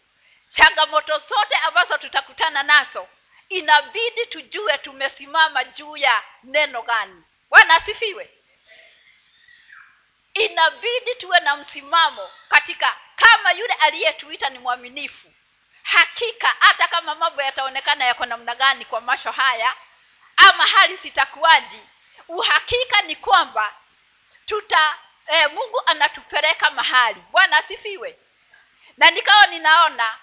changamoto 0.48 1.12
zote 1.18 1.54
ambazo 1.66 1.98
tutakutana 1.98 2.62
nazo 2.62 3.08
inabidi 3.48 4.26
tujue 4.26 4.78
tumesimama 4.78 5.64
juu 5.64 5.96
ya 5.96 6.22
neno 6.42 6.82
gani. 6.82 7.22
Bwana 7.50 7.74
asifiwe 7.74 8.30
inabidi 10.44 11.14
tuwe 11.14 11.40
na 11.40 11.56
msimamo 11.56 12.30
katika 12.48 12.96
kama 13.16 13.52
yule 13.52 13.72
aliyetuita 13.74 14.48
ni 14.50 14.58
mwaminifu. 14.58 15.32
Hakika 15.82 16.54
hata 16.58 16.88
kama 16.88 17.14
mambo 17.14 17.42
yataonekana 17.42 18.04
yako 18.04 18.26
namna 18.26 18.54
gani 18.54 18.84
kwa 18.84 19.00
masho 19.00 19.30
haya 19.30 19.74
ama 20.36 20.66
hali 20.66 20.96
zitakuwaji 20.96 21.80
uhakika 22.28 23.02
ni 23.02 23.16
kwamba 23.16 23.74
tuta 24.46 24.98
eh, 25.26 25.50
mungu 25.52 25.82
anatupeleka 25.86 26.70
mahali. 26.70 27.20
Bwana 27.30 27.56
asifiwe. 27.56 28.18
Na 28.96 29.10
nikawa 29.10 29.46
ninaona 29.46 30.18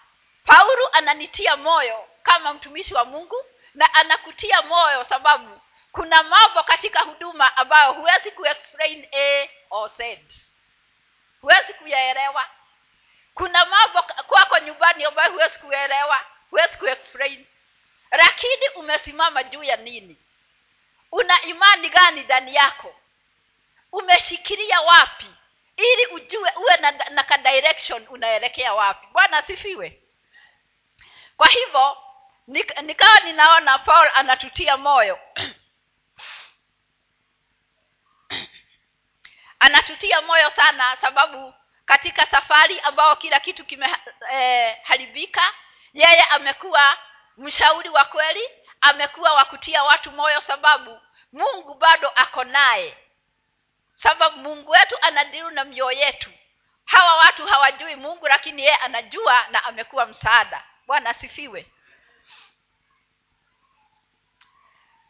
paulo 0.45 0.87
ananitia 0.93 1.57
moyo 1.57 2.07
kama 2.23 2.53
mtumishi 2.53 2.93
wa 2.93 3.05
mungu 3.05 3.45
na 3.73 3.93
anakutia 3.93 4.61
moyo 4.61 5.05
sababu 5.09 5.61
kuna 5.91 6.23
mambo 6.23 6.63
katika 6.63 6.99
huduma 6.99 7.57
ambayo 7.57 7.93
huwezi 7.93 8.31
kuexplain 8.31 9.07
a 9.13 9.49
or 9.69 9.91
z. 9.97 10.19
Huwezi 11.41 11.73
kuyaelewa. 11.73 12.47
Kuna 13.33 13.65
mambo 13.65 14.01
kwako 14.01 14.59
nyumbani 14.59 15.05
ambayo 15.05 15.31
huwezi 15.31 15.59
kuelewa 15.59 16.25
huwezi 16.49 16.77
kuexplain. 16.77 17.45
Lakini 18.11 18.69
umesimama 18.75 19.43
juu 19.43 19.63
ya 19.63 19.75
nini? 19.75 20.17
Una 21.11 21.41
imani 21.41 21.89
gani 21.89 22.21
ndani 22.23 22.55
yako? 22.55 22.95
Umeshikilia 23.91 24.81
wapi? 24.81 25.25
Ili 25.77 26.05
ujue 26.05 26.51
uwe 26.57 26.77
na, 26.77 26.91
na 26.91 27.23
ka 27.23 27.37
direction 27.37 28.07
unaelekea 28.09 28.73
wapi. 28.73 29.07
Bwana 29.11 29.37
asifiwe. 29.37 30.01
Kwa 31.37 31.47
hivyo 31.47 31.97
nik, 32.47 32.81
nikawa 32.81 33.19
ninaona 33.19 33.79
paul 33.79 34.09
anatutia 34.13 34.77
moyo 34.77 35.19
anatutia 39.59 40.21
moyo 40.21 40.51
sana 40.55 40.97
sababu 41.01 41.53
katika 41.85 42.25
safari 42.25 42.79
ambao 42.79 43.15
kila 43.15 43.39
kitu 43.39 43.65
kimeharibika 43.65 45.41
eh, 45.41 45.53
yeye 45.93 46.23
amekuwa 46.23 46.97
mshauri 47.37 47.89
wa 47.89 48.05
kweli 48.05 48.49
amekuwa 48.81 49.33
wa 49.33 49.45
kutia 49.45 49.83
watu 49.83 50.11
moyo 50.11 50.41
sababu 50.41 51.01
mungu 51.33 51.73
bado 51.73 52.09
ako 52.09 52.43
naye. 52.43 52.97
Sababu 53.95 54.37
mungu 54.37 54.71
wetu 54.71 54.97
anadiru 55.01 55.49
na 55.49 55.63
mioyo 55.65 55.99
yetu. 55.99 56.31
Hawa 56.85 57.15
watu 57.15 57.47
hawajui 57.47 57.95
mungu 57.95 58.27
lakini 58.27 58.61
yeye 58.61 58.75
anajua 58.75 59.47
na 59.47 59.63
amekuwa 59.63 60.05
msaada. 60.05 60.63
Bwana 60.87 61.09
asifiwe. 61.09 61.65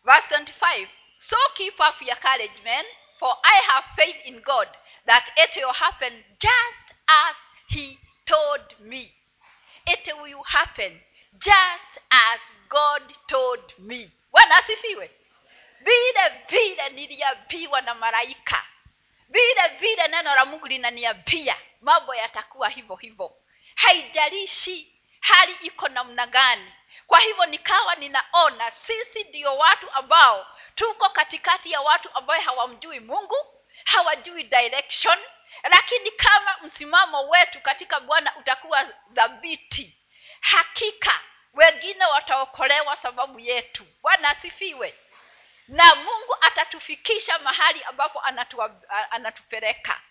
Verse 0.03 0.35
25 0.35 0.87
so 1.19 1.37
keep 1.53 1.79
up 1.79 2.01
your 2.01 2.19
courage 2.19 2.61
men 2.63 2.85
for 3.19 3.37
i 3.43 3.61
have 3.67 3.85
faith 3.95 4.25
in 4.25 4.41
god 4.41 4.67
that 5.05 5.23
it 5.37 5.55
will 5.55 5.73
happen 5.73 6.23
just 6.39 6.95
as 7.07 7.35
he 7.67 7.99
told 8.25 8.79
me. 8.79 9.13
It 9.85 10.07
will 10.21 10.43
happen 10.43 10.99
just 11.39 11.93
as 12.11 12.39
god 12.69 13.01
told 13.27 13.73
me. 13.79 14.11
Bwana 14.31 14.55
asifiwe. 14.55 15.11
Vile 15.81 16.43
vile 16.49 16.89
niliambiwa 16.89 17.81
na 17.81 17.95
malaika. 17.95 18.65
Vile 19.29 19.67
vile 19.79 20.07
neno 20.07 20.35
la 20.35 20.45
mungu 20.45 20.67
linaniambia 20.67 21.55
mambo 21.81 22.15
yatakuwa 22.15 22.69
hivyo 22.69 22.95
hivyo. 22.95 23.35
Haijalishi 23.75 24.96
hali 25.27 25.53
iko 25.61 25.87
namna 25.87 26.27
gani. 26.27 26.73
Kwa 27.07 27.19
hivyo 27.19 27.45
nikawa 27.45 27.95
ninaona 27.95 28.71
sisi 28.87 29.23
ndio 29.23 29.57
watu 29.57 29.91
ambao 29.91 30.47
tuko 30.75 31.09
katikati 31.09 31.71
ya 31.71 31.81
watu 31.81 32.09
ambayo 32.13 32.41
hawamjui 32.41 32.99
mungu 32.99 33.35
hawajui 33.85 34.43
direction 34.43 35.19
lakini 35.63 36.11
kama 36.11 36.57
msimamo 36.61 37.29
wetu 37.29 37.61
katika 37.61 37.99
bwana 37.99 38.35
utakuwa 38.37 38.83
dhabiti 39.09 39.97
hakika 40.41 41.19
wengine 41.53 42.05
wataokolewa 42.05 42.97
sababu 42.97 43.39
yetu. 43.39 43.85
Bwana 44.01 44.29
asifiwe. 44.29 44.93
Na 45.67 45.95
mungu 45.95 46.37
atatufikisha 46.41 47.39
mahali 47.39 47.83
ambapo 47.83 48.21
anatupeleka. 49.09 50.01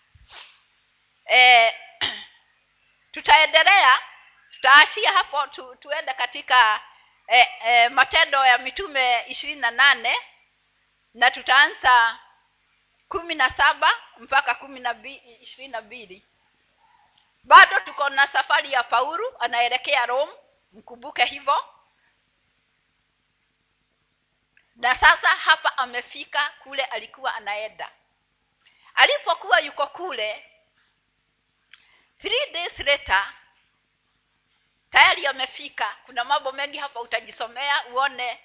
E, 1.31 1.73
tutaendelea 3.11 3.99
tutaashia 4.57 5.11
hapo 5.11 5.47
tu, 5.47 5.75
tuende 5.75 6.13
katika 6.13 6.81
eh, 7.27 7.47
eh, 7.65 7.91
matendo 7.91 8.45
ya 8.45 8.57
mitume 8.57 9.25
ishirini 9.27 9.61
na 9.61 9.71
nane 9.71 10.17
na 11.13 11.31
tutaanza 11.31 12.19
kumi 13.07 13.35
na 13.35 13.49
saba 13.49 13.91
mpaka 14.17 14.55
kumi 14.55 14.79
na 14.79 14.95
ishirini 15.41 15.71
na 15.71 15.81
mbili. 15.81 16.25
Bado 17.43 17.79
tuko 17.79 18.09
na 18.09 18.27
safari 18.27 18.71
ya 18.71 18.83
paulu 18.83 19.33
anaelekea 19.39 20.05
rome. 20.05 20.31
Mkumbuke 20.73 21.25
hivyo. 21.25 21.63
Na 24.75 24.95
sasa 24.95 25.27
hapa 25.29 25.77
amefika 25.77 26.49
kule 26.63 26.83
alikuwa 26.83 27.35
anaenda. 27.35 27.91
Alipokuwa 28.95 29.59
yuko 29.59 29.87
kule 29.87 30.45
three 32.19 32.51
days 32.53 32.79
later 32.79 33.33
tayari 34.89 35.23
yamefika. 35.23 35.95
Kuna 36.05 36.23
mambo 36.23 36.51
mengi 36.51 36.77
hapa 36.77 37.01
utajisomea 37.01 37.85
uone. 37.87 38.39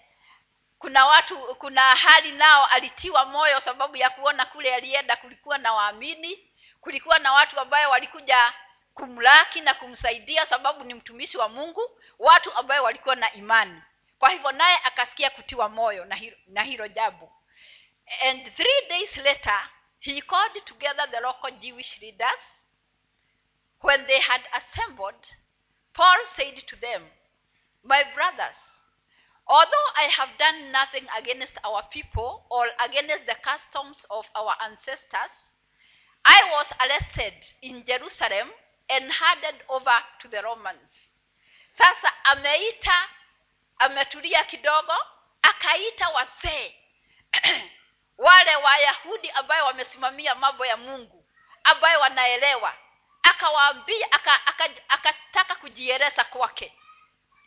Kuna 0.78 1.06
watu 1.06 1.54
kuna 1.54 1.94
hali 1.94 2.32
nao 2.32 2.66
alitiwa 2.66 3.24
moyo 3.24 3.60
sababu 3.60 3.96
ya 3.96 4.10
kuona 4.10 4.46
kule 4.46 4.74
alienda 4.74 5.16
kulikuwa 5.16 5.58
na 5.58 5.72
waamini 5.72 6.48
kulikuwa 6.80 7.18
na 7.18 7.32
watu 7.32 7.60
ambayo 7.60 7.90
walikuja 7.90 8.52
kumlaki 8.94 9.60
na 9.60 9.74
kumsaidia 9.74 10.46
sababu 10.46 10.84
ni 10.84 10.94
mtumishi 10.94 11.38
wa 11.38 11.48
mungu 11.48 12.00
watu 12.18 12.52
ambayo 12.52 12.82
walikuwa 12.84 13.16
na 13.16 13.32
imani. 13.32 13.82
Kwa 14.18 14.30
hivyo 14.30 14.52
naye 14.52 14.78
akasikia 14.84 15.30
kutiwa 15.30 15.68
moyo 15.68 16.04
na 16.04 16.14
hilo, 16.14 16.36
na 16.46 16.62
hilo 16.62 16.88
jambo. 16.88 17.32
And 18.22 18.54
three 18.56 18.88
days 18.88 19.16
later 19.16 19.68
he 20.00 20.20
called 20.20 20.64
together 20.64 21.10
the 21.10 21.20
local 21.20 21.50
jewish 21.50 21.98
leaders 22.00 22.40
when 23.82 24.06
they 24.06 24.18
had 24.20 24.42
assembled 24.52 25.26
paul 25.94 26.18
said 26.36 26.56
to 26.66 26.76
them 26.76 27.02
my 27.84 28.02
brothers 28.14 28.56
although 29.46 29.88
i 29.96 30.08
have 30.10 30.38
done 30.38 30.72
nothing 30.72 31.06
against 31.18 31.52
our 31.64 31.82
people 31.90 32.44
or 32.50 32.66
against 32.84 33.26
the 33.26 33.36
customs 33.42 33.98
of 34.10 34.24
our 34.34 34.54
ancestors 34.64 35.36
i 36.24 36.40
was 36.52 36.66
arrested 36.80 37.34
in 37.62 37.84
jerusalem 37.86 38.48
and 38.92 39.10
handed 39.10 39.62
over 39.68 39.96
to 40.20 40.28
the 40.28 40.42
romans. 40.44 40.92
Sasa 41.78 42.12
ameita 42.24 43.08
ametulia 43.78 44.44
kidogo 44.44 44.96
akaita 45.42 46.08
wasee 46.08 46.74
wale 48.18 48.56
wayahudi 48.56 49.30
ambayo 49.30 49.64
wamesimamia 49.64 50.34
mambo 50.34 50.66
ya 50.66 50.76
mungu 50.76 51.24
ambayo 51.64 52.00
wanaelewa 52.00 52.74
akawaambia 53.22 54.12
akataka 54.12 54.74
aka, 54.88 55.14
aka, 55.32 55.54
kujieleza 55.54 56.24
kwake. 56.24 56.72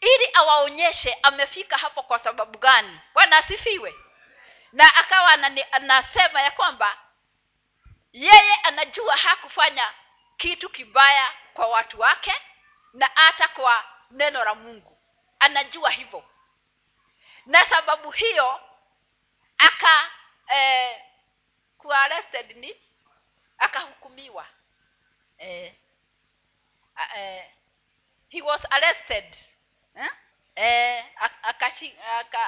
Ili 0.02 0.30
awaonyeshe 0.34 1.18
amefika 1.24 1.78
hapo 1.78 2.04
kwa 2.04 2.20
sababu 2.20 2.58
gani. 2.58 3.00
Bwana 3.14 3.38
asifiwe. 3.38 3.96
Na 4.72 4.96
akawa 4.96 5.32
anasema 5.72 6.42
ya 6.42 6.52
kwamba 6.52 6.98
yeye 8.14 8.56
anajua 8.64 9.16
hakufanya 9.16 9.94
kitu 10.38 10.70
kibaya 10.70 11.34
kwa 11.54 11.68
watu 11.68 12.00
wake 12.00 12.34
na 12.94 13.10
hata 13.16 13.48
kwa 13.48 13.86
neno 14.12 14.44
la 14.46 14.56
mungu. 14.56 14.98
Anajua 15.40 15.90
hivyo. 15.90 16.24
Na 17.46 17.66
sababu 17.66 18.12
hiyo 18.12 18.60
aka 19.58 20.12
eh, 20.48 21.02
ni 22.56 22.76
akahukumiwa 23.58 24.48
eh, 25.38 25.74
eh, 27.16 27.44
he 28.30 28.42
was 28.42 28.62
arrested. 28.72 29.26
Eh? 29.96 30.10
Eh, 30.56 31.06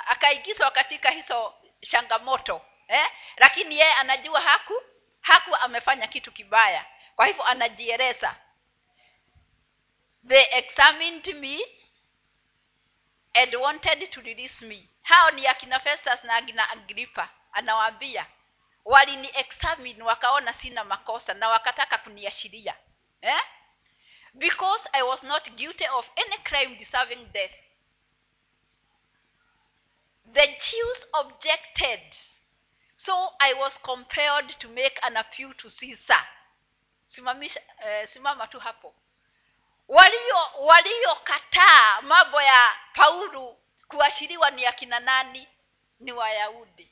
akaingizwa 0.05 0.67
aka 0.67 0.83
katika 0.83 1.09
hizo 1.09 1.53
changamoto 1.81 2.61
eh? 2.87 3.07
lakini 3.37 3.79
yeye 3.79 3.93
anajua 3.93 4.41
haku 4.41 4.81
haku 5.21 5.55
amefanya 5.55 6.07
kitu 6.07 6.31
kibaya. 6.31 6.85
Kwa 7.15 7.25
hivyo 7.25 7.43
anajieleza. 7.43 8.35
They 10.27 10.45
examined 10.51 11.27
me 11.35 11.59
and 13.33 13.55
wanted 13.55 14.09
to 14.09 14.21
release 14.21 14.65
me. 14.65 14.89
Hao 15.01 15.31
ni 15.31 15.47
akina 15.47 15.79
festus 15.79 16.23
na 16.23 16.35
akina 16.35 16.69
agripa 16.69 17.29
anawaambia 17.51 18.25
walini 18.87 19.29
examine 19.33 20.03
wakaona 20.03 20.53
sina 20.53 20.83
makosa 20.83 21.33
na 21.33 21.49
wakataka 21.49 21.97
kuniashiria 21.97 22.75
eh? 23.21 23.39
because 24.33 24.89
i 24.93 25.01
was 25.03 25.23
not 25.23 25.49
guilty 25.55 25.87
of 25.87 26.09
any 26.15 26.37
crime 26.43 26.75
deserving 26.75 27.25
death. 27.33 27.55
The 30.33 30.47
jews 30.47 31.05
objected. 31.13 32.01
So 32.97 33.29
i 33.39 33.53
was 33.53 33.73
compelled 33.83 34.59
to 34.59 34.67
make 34.69 34.99
an 35.03 35.17
appeal 35.17 35.53
to 35.57 35.69
caesar. 35.69 36.23
Simamisha 37.07 37.59
eh, 37.85 38.07
simama 38.13 38.47
tu 38.47 38.59
hapo. 38.59 38.93
Walio 39.87 40.37
waliokataa 40.59 42.01
mambo 42.01 42.41
ya 42.41 42.75
paulo 42.93 43.57
kuashiriwa 43.87 44.51
ni 44.51 44.65
akina 44.65 44.99
nani? 44.99 45.47
Ni 45.99 46.11
wayahudi 46.11 46.91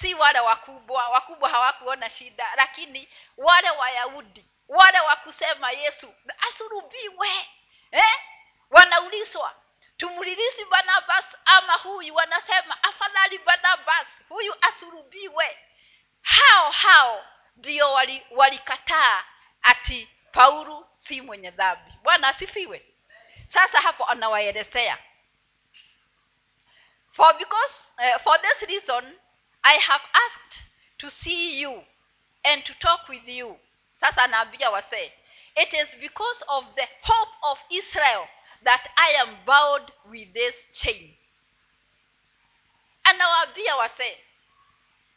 si 0.00 0.14
wale 0.14 0.40
wakubwa 0.40 1.08
wakubwa 1.08 1.48
hawakuona 1.48 2.10
shida 2.10 2.48
lakini 2.56 3.08
wale 3.36 3.70
wayahudi 3.70 4.46
wale 4.68 5.00
wa 5.00 5.16
kusema 5.16 5.70
yesu 5.70 6.14
asurubiwe 6.48 7.48
eh? 7.90 8.18
wanaulizwa 8.70 9.54
tumlilisi 9.96 10.64
barnabas 10.64 11.24
ama 11.44 11.72
huyu? 11.72 12.14
Wanasema 12.14 12.82
afadhali 12.82 13.38
barnabas 13.38 14.06
huyu 14.28 14.54
asurubiwe 14.60 15.58
hao 16.22 16.70
hao 16.70 17.26
ndio 17.56 17.92
walikataa 18.30 19.10
wali 19.10 19.24
ati 19.62 20.08
paulu 20.32 20.86
si 20.98 21.20
mwenye 21.20 21.50
dhambi. 21.50 21.92
Bwana 22.02 22.28
asifiwe. 22.28 22.86
Sasa 23.52 23.80
hapo 23.80 24.04
anawaelezea. 24.06 24.98
For 27.12 27.34
because 27.38 27.74
uh, 27.98 28.22
for 28.22 28.40
this 28.42 28.68
reason 28.68 29.18
i 29.64 29.78
have 29.78 30.04
asked 30.12 30.58
to 30.98 31.10
see 31.10 31.60
you 31.60 31.84
and 32.44 32.64
to 32.64 32.74
talk 32.74 33.08
with 33.08 33.28
you. 33.28 33.58
Sasa 34.00 34.22
anaambia 34.22 34.70
wasee 34.70 35.12
it 35.56 35.72
is 35.72 35.88
because 36.00 36.44
of 36.48 36.64
the 36.74 36.88
hope 37.02 37.32
of 37.42 37.58
israel 37.70 38.28
that 38.64 38.90
i 38.96 39.10
am 39.20 39.36
bowed 39.46 39.92
with 40.10 40.32
this 40.32 40.54
chain. 40.72 41.16
Anawaambia 43.04 43.76
wasee 43.76 44.18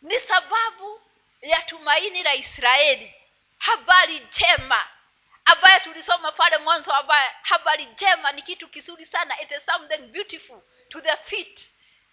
ni 0.02 0.20
sababu 0.20 1.02
ya 1.42 1.62
tumaini 1.62 2.24
la 2.24 2.36
israeli 2.36 3.14
habari 3.58 4.20
njema 4.20 4.88
ambaye 5.46 5.80
tulisoma 5.80 6.32
pale 6.32 6.58
mwanzo 6.58 6.92
ambaye 6.94 7.32
habari 7.42 7.86
njema 7.86 8.32
ni 8.32 8.42
kitu 8.42 8.68
kizuri 8.68 9.06
sana. 9.06 9.42
It 9.42 9.52
is 9.52 9.66
something 9.66 9.98
beautiful 9.98 10.62
to 10.90 11.02
the 11.02 11.18
feet 11.18 11.70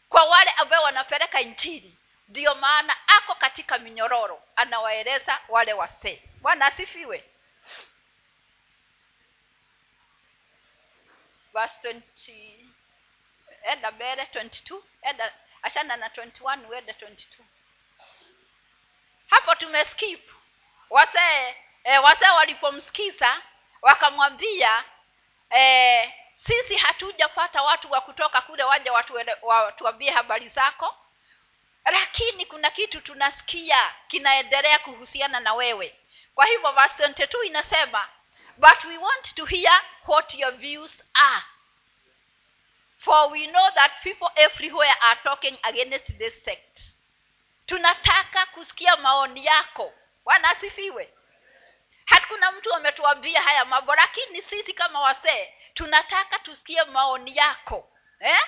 kwa 0.08 0.24
wale 0.24 0.50
ambayo 0.50 0.82
wanapeleka 0.82 1.40
injili 1.40 1.94
ndiyo 2.28 2.54
maana 2.54 2.96
ako 3.06 3.34
katika 3.34 3.78
minyororo 3.78 4.42
anawaeleza 4.56 5.40
wale 5.48 5.72
wasee 5.72 6.22
bwana 6.40 6.66
asifiwe. 6.66 7.24
Verse 11.52 11.92
20 11.92 12.64
enda 13.62 13.90
mbele 13.90 14.22
22 14.22 14.80
enda 15.02 15.34
ashana 15.62 15.96
na 15.96 16.08
21 16.08 16.68
uende 16.68 16.92
22 16.92 17.26
hapo 19.30 19.54
tumeskip. 19.54 20.30
Wasee 20.90 21.56
e, 21.84 21.98
wasee 21.98 22.30
walipomsikiza 22.30 23.42
wakamwambia 23.82 24.84
e, 25.50 26.14
sisi 26.36 26.76
hatujapata 26.76 27.62
watu 27.62 27.90
wa 27.90 28.00
kutoka 28.00 28.40
kule 28.40 28.62
waja 28.62 28.92
watuambie 29.42 30.10
habari 30.10 30.48
zako 30.48 30.96
lakini 31.92 32.46
kuna 32.46 32.70
kitu 32.70 33.00
tunasikia 33.00 33.94
kinaendelea 34.08 34.78
kuhusiana 34.78 35.40
na 35.40 35.54
wewe. 35.54 35.98
Kwa 36.34 36.46
hivyo 36.46 36.72
verse 36.72 36.94
22 37.06 37.44
inasema 37.46 38.08
but 38.56 38.84
we 38.84 38.98
want 38.98 39.34
to 39.34 39.44
hear 39.44 39.82
what 40.06 40.34
your 40.34 40.52
views 40.52 41.02
are. 41.14 41.42
For 42.98 43.30
we 43.32 43.46
know 43.46 43.70
that 43.70 43.92
people 44.02 44.28
everywhere 44.34 44.96
are 45.00 45.20
talking 45.22 45.58
against 45.62 46.06
this 46.18 46.44
sect. 46.44 46.80
Tunataka 47.66 48.46
kusikia 48.46 48.96
maoni 48.96 49.44
yako. 49.46 49.92
Bwana 50.24 50.50
asifiwe. 50.50 51.14
Hakuna 52.04 52.52
mtu 52.52 52.74
ametuambia 52.74 53.42
haya 53.42 53.64
mambo 53.64 53.94
lakini 53.94 54.42
sisi 54.42 54.72
kama 54.72 55.00
wasee 55.00 55.52
tunataka 55.74 56.38
tusikie 56.38 56.84
maoni 56.84 57.36
yako 57.36 57.88
eh? 58.20 58.38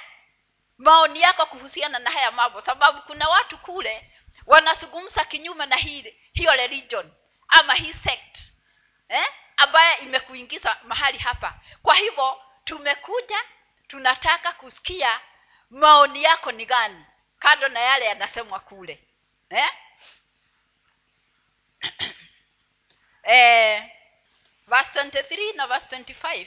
Maoni 0.78 1.20
yako 1.20 1.46
kuhusiana 1.46 1.98
na 1.98 2.10
haya 2.10 2.30
mambo 2.30 2.60
sababu 2.60 3.02
kuna 3.02 3.28
watu 3.28 3.58
kule 3.58 4.10
wanazungumza 4.46 5.24
kinyume 5.24 5.66
na 5.66 5.76
hii, 5.76 6.14
hiyo 6.32 6.52
religion 6.52 7.12
ama 7.48 7.74
hii 7.74 7.92
sect 7.92 8.38
eh? 9.08 9.26
ambaye 9.56 9.96
imekuingiza 9.96 10.76
mahali 10.82 11.18
hapa 11.18 11.54
kwa 11.82 11.94
hivyo 11.94 12.42
tumekuja 12.64 13.38
tunataka 13.88 14.52
kusikia 14.52 15.20
maoni 15.70 16.22
yako 16.22 16.52
ni 16.52 16.66
gani 16.66 17.04
kando 17.38 17.68
na 17.68 17.80
yale 17.80 18.04
yanasemwa 18.04 18.60
kule 18.60 19.04
eh? 19.50 19.70
eh, 23.22 23.90
verse 24.66 25.00
23 25.00 25.56
na 25.56 25.66
verse 25.66 25.96
25 25.96 26.46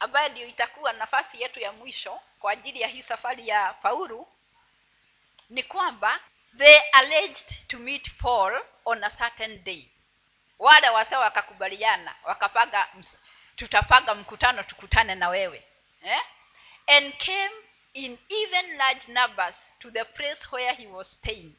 ambayo 0.00 0.28
ndio 0.28 0.46
itakuwa 0.46 0.92
nafasi 0.92 1.42
yetu 1.42 1.60
ya 1.60 1.72
mwisho 1.72 2.20
kwa 2.40 2.52
ajili 2.52 2.80
ya 2.80 2.88
hii 2.88 3.02
safari 3.02 3.48
ya 3.48 3.72
paulu 3.72 4.28
ni 5.50 5.62
kwamba 5.62 6.20
they 6.58 6.80
alleged 6.92 7.66
to 7.68 7.78
meet 7.78 8.10
paul 8.18 8.64
on 8.84 9.04
a 9.04 9.10
certain 9.10 9.64
day 9.64 9.88
wale 10.58 10.88
wase 10.88 11.16
wakakubaliana 11.16 12.14
wakapanga 12.24 12.88
tutapanga 13.56 14.14
mkutano 14.14 14.62
tukutane 14.62 15.14
na 15.14 15.28
wewe 15.28 15.64
eh? 16.02 16.22
and 16.86 17.16
came 17.16 17.54
in 17.92 18.18
even 18.28 18.76
large 18.76 19.12
numbers 19.12 19.54
to 19.78 19.90
the 19.90 20.04
place 20.04 20.40
where 20.52 20.74
he 20.74 20.86
was 20.86 21.10
staying 21.10 21.52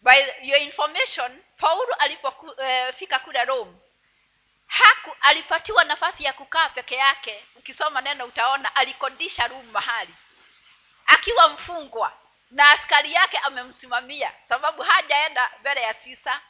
by 0.00 0.16
your 0.42 0.60
information 0.60 1.42
paulo 1.56 1.94
alipofika 1.94 3.16
uh, 3.16 3.22
kule 3.24 3.44
rome 3.44 3.72
haku 4.68 5.16
alipatiwa 5.20 5.84
nafasi 5.84 6.24
ya 6.24 6.32
kukaa 6.32 6.68
peke 6.68 6.94
yake. 6.96 7.44
Ukisoma 7.56 8.00
neno 8.00 8.24
utaona 8.24 8.76
alikodisha 8.76 9.46
rumu 9.48 9.72
mahali. 9.72 10.14
Akiwa 11.06 11.48
mfungwa. 11.48 12.12
Na 12.50 12.70
askari 12.70 13.12
yake 13.12 13.38
amemsimamia. 13.38 14.32
Sababu 14.48 14.82
hajaenda 14.82 15.50
mbele 15.60 15.82
ya 15.82 15.94
sisa. 15.94 16.40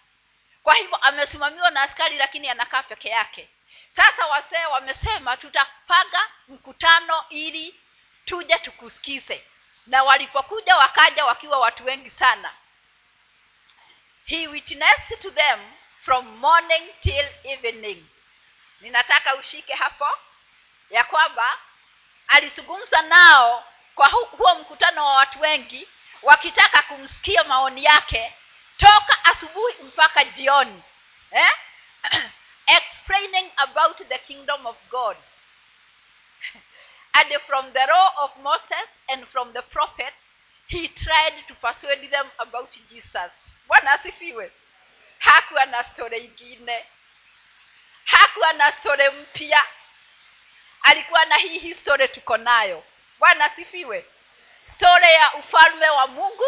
Kwa 0.62 0.74
hivyo 0.74 0.96
amesimamiwa 0.96 1.70
na 1.70 1.83
askari 1.83 2.16
lakini 2.16 2.48
anakaa 2.48 2.83
peke 2.83 3.09
yake. 3.09 3.48
Sasa 3.96 4.26
wasee 4.26 4.66
wamesema 4.66 5.37
tutapanga 5.37 6.28
mkutano 6.48 7.24
ili 7.28 7.81
tuje 8.24 8.59
tukusikize. 8.59 9.44
Na 9.87 10.02
walipokuja 10.02 10.76
wakaja 10.76 11.24
wakiwa 11.24 11.59
watu 11.59 11.85
wengi 11.85 12.11
sana. 12.11 12.54
He 14.24 14.48
witnessed 14.48 15.20
to 15.20 15.31
them 15.31 15.72
from 16.09 16.25
morning 16.40 16.88
till 17.03 17.29
evening. 17.44 18.01
Ninataka 18.81 19.35
ushike 19.37 19.75
hapo 19.75 20.09
ya 20.90 21.05
kwamba 21.05 21.59
alizungumza 22.29 23.03
nao 23.03 23.64
kwa 23.94 24.09
huo 24.09 24.55
mkutano 24.55 25.07
wa 25.07 25.14
watu 25.14 25.40
wengi 25.40 25.88
wakitaka 26.23 26.83
kumsikia 26.83 27.44
maoni 27.44 27.85
yake 27.85 28.35
toka 28.77 29.25
asubuhi 29.25 29.83
mpaka 29.83 30.25
jioni 30.25 30.83
eh? 31.31 31.51
explaining 32.66 33.51
about 33.57 34.09
the 34.09 34.18
kingdom 34.18 34.66
of 34.66 34.77
god. 34.90 35.16
And 37.12 37.40
from 37.47 37.73
the 37.73 37.87
law 37.87 38.12
of 38.16 38.37
moses 38.37 38.88
and 39.09 39.27
from 39.27 39.53
the 39.53 39.62
prophets 39.62 40.27
he 40.66 40.88
tried 40.88 41.47
to 41.49 41.55
persuade 41.55 42.09
them 42.11 42.31
about 42.38 42.77
jesus. 42.90 43.33
Bwana 43.66 43.92
asifiwe 43.92 44.53
hakuwa 45.18 45.66
na 45.66 45.85
store 45.85 46.18
ingine 46.18 46.87
hakuwa 48.04 48.52
na 48.52 48.72
store 48.72 49.11
mpya. 49.11 49.64
Alikuwa 50.83 51.24
na 51.24 51.37
hii 51.37 51.59
histori 51.59 52.09
tuko 52.09 52.37
nayo. 52.37 52.85
Bwana 53.18 53.50
sifiwe 53.50 54.04
store 54.74 55.12
ya 55.12 55.35
ufalme 55.35 55.88
wa 55.90 56.07
mungu 56.07 56.44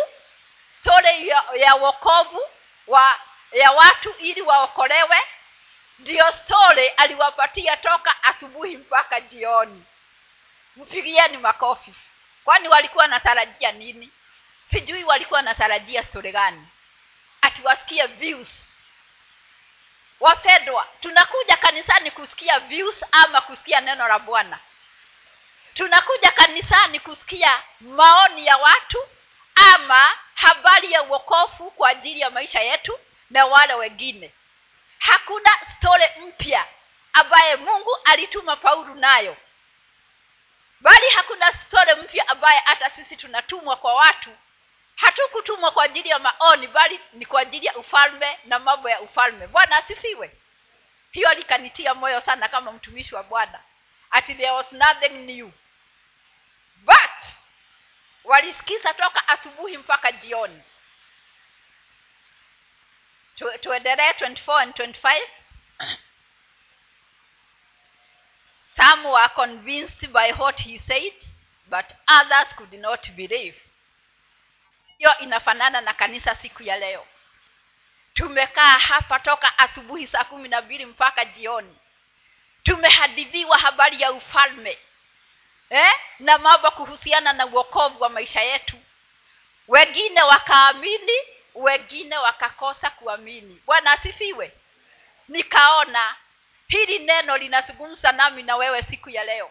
store 0.81 1.27
ya, 1.27 1.45
ya 1.57 1.75
wokovu 1.75 2.41
wa 2.87 3.21
ya 3.53 3.71
watu 3.73 4.11
ili 4.19 4.43
waokolewe 4.43 5.17
ndiyo 5.99 6.33
store 6.33 6.89
aliwapatia 6.89 7.77
toka 7.77 8.23
asubuhi 8.25 8.77
mpaka 8.77 9.21
jioni. 9.21 9.85
Mpigieni 10.77 11.37
makofi. 11.37 11.95
Kwani 12.45 12.69
walikuwa 12.69 13.07
natarajia 13.07 13.73
nini? 13.73 14.11
Sijui 14.71 15.05
walikuwa 15.05 15.43
natarajia 15.43 16.03
store 16.05 16.33
gani 16.33 16.67
atiwasikie 17.43 18.07
views. 18.07 18.49
Wapendwa 20.21 20.87
tunakuja 21.01 21.57
kanisani 21.57 22.11
kusikia 22.11 22.61
views 22.61 22.97
ama 23.13 23.41
kusikia 23.41 23.81
neno 23.81 24.09
la 24.09 24.19
bwana. 24.19 24.59
Tunakuja 25.75 26.31
kanisani 26.31 27.01
kusikia 27.01 27.63
maoni 27.81 28.47
ya 28.47 28.57
watu 28.57 29.09
ama 29.75 30.09
habari 30.35 30.93
ya 30.93 31.03
uokofu 31.03 31.71
kwa 31.71 31.89
ajili 31.89 32.21
ya 32.21 32.31
maisha 32.31 32.61
yetu 32.61 32.99
na 33.31 33.47
wale 33.47 33.75
wengine. 33.75 34.33
Hakuna 34.99 35.51
stori 35.77 36.05
mpya 36.21 36.67
ambaye 37.13 37.57
mungu 37.57 37.97
alituma 38.05 38.57
paulu 38.57 38.95
nayo. 38.95 39.37
Bali 40.81 41.07
hakuna 41.17 41.53
stori 41.53 41.95
mpya 42.03 42.29
ambaye 42.29 42.63
hata 42.65 42.91
sisi 42.91 43.17
tunatumwa 43.17 43.77
kwa 43.77 43.95
watu 43.95 44.31
hatukutumwa 45.01 45.71
kwa 45.71 45.85
ajili 45.85 46.09
ya 46.09 46.19
maoni 46.19 46.67
bali 46.67 47.01
ni 47.13 47.27
kwa 47.27 47.41
ajili 47.41 47.67
ya 47.67 47.77
ufalme 47.77 48.39
na 48.45 48.59
mambo 48.59 48.89
ya 48.91 49.01
ufalme. 49.01 49.47
Bwana 49.47 49.77
asifiwe. 49.77 50.37
Hiyo 51.11 51.35
likanitia 51.35 51.95
moyo 51.95 52.21
sana 52.21 52.49
kama 52.49 52.73
mtumishi 52.73 53.15
wa 53.15 53.23
bwana. 53.23 53.61
Ati 54.11 54.35
there 54.35 54.51
was 54.51 54.73
nothing 54.73 55.09
new. 55.09 55.51
But 56.77 57.25
walisikiza 58.25 58.95
toka 58.95 59.29
asubuhi 59.29 59.79
mpaka 59.79 60.13
jioni. 60.13 60.63
Tu- 63.37 63.59
tuendelee 63.59 64.11
24 64.13 64.59
and 64.63 64.75
25 64.75 65.23
some 68.77 69.05
were 69.09 69.29
convinced 69.29 70.07
by 70.13 70.33
what 70.33 70.61
he 70.61 70.79
said 70.79 71.15
but 71.67 71.85
others 72.09 72.55
could 72.57 72.73
not 72.75 73.11
believe 73.11 73.55
hiyo 75.01 75.19
inafanana 75.19 75.81
na 75.81 75.95
kanisa 75.95 76.35
siku 76.35 76.63
ya 76.63 76.77
leo. 76.77 77.07
Tumekaa 78.15 78.79
hapa 78.79 79.19
toka 79.21 79.59
asubuhi 79.59 80.07
saa 80.07 80.25
kumi 80.25 80.49
na 80.49 80.63
mbili 80.63 80.87
mpaka 80.87 81.25
jioni. 81.25 81.77
Tumehadithiwa 82.63 83.59
habari 83.59 84.01
ya 84.01 84.13
ufalme 84.13 84.79
eh? 85.71 85.93
na 86.19 86.39
mambo 86.39 86.71
kuhusiana 86.71 87.33
na 87.33 87.47
uokovu 87.47 88.03
wa 88.03 88.09
maisha 88.09 88.41
yetu. 88.41 88.77
Wengine 89.69 90.23
wakaamini 90.23 91.13
wengine 91.55 92.19
wakakosa 92.19 92.91
kuamini. 92.91 93.63
Bwana 93.67 93.93
asifiwe. 93.93 94.53
Nikaona 95.29 96.17
hili 96.69 96.99
neno 96.99 97.37
linazungumza 97.37 98.13
nami 98.13 98.43
na 98.43 98.57
wewe 98.57 98.83
siku 98.83 99.11
ya 99.11 99.25
leo. 99.25 99.51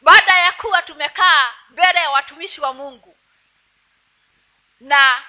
Baada 0.00 0.38
ya 0.38 0.52
kuwa 0.52 0.82
tumekaa 0.82 1.50
mbele 1.70 1.98
ya 2.00 2.10
watumishi 2.10 2.60
wa 2.60 2.74
mungu 2.74 3.16
na 4.80 5.22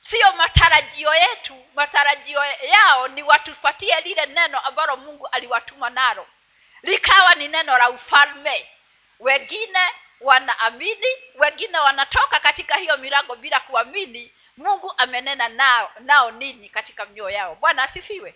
siyo 0.00 0.32
matarajio 0.32 1.14
yetu 1.14 1.66
matarajio 1.74 2.44
yao 2.44 3.08
ni 3.08 3.22
watupatie 3.22 4.00
lile 4.00 4.26
neno 4.26 4.58
ambalo 4.60 4.96
mungu 4.96 5.26
aliwatuma 5.28 5.90
nalo. 5.90 6.26
Likawa 6.82 7.34
ni 7.34 7.48
neno 7.48 7.78
la 7.78 7.90
ufalme. 7.90 8.68
Wengine 9.18 9.78
wanaamini 10.20 11.06
wengine 11.34 11.78
wanatoka 11.78 12.40
katika 12.40 12.74
hiyo 12.74 12.96
milango 12.96 13.36
bila 13.36 13.60
kuamini 13.60 14.32
mungu 14.56 14.94
amenena 14.98 15.48
nao, 15.48 15.92
nao 16.00 16.30
nini 16.30 16.68
katika 16.68 17.04
mioyo 17.04 17.30
yao. 17.36 17.54
Bwana 17.54 17.82
asifiwe. 17.82 18.34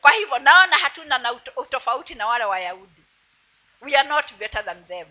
Kwa 0.00 0.10
hivyo 0.10 0.38
naona 0.38 0.78
hatuna 0.78 1.18
na 1.18 1.32
utofauti 1.32 2.14
na 2.14 2.26
wale 2.26 2.44
wayahudi. 2.44 3.02
We 3.80 3.96
are 3.96 4.08
not 4.08 4.32
better 4.34 4.64
than 4.64 4.84
them. 4.86 5.08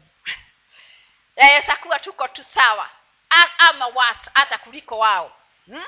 Yaweza 1.36 1.76
kuwa 1.76 2.00
tuko 2.00 2.28
tu 2.28 2.44
sawa 2.44 2.90
ama 3.58 3.88
wasa 3.88 4.32
hata 4.34 4.58
kuliko 4.58 4.98
wao. 4.98 5.36
Hmm? 5.66 5.84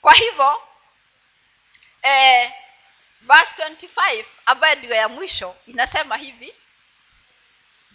kwa 0.00 0.12
hivyo 0.14 0.62
eh, 2.02 2.52
verse 3.20 3.50
25 3.62 4.24
ambayo 4.46 4.74
ndio 4.74 4.94
ya 4.94 5.08
mwisho 5.08 5.56
inasema 5.66 6.16
hivi 6.16 6.54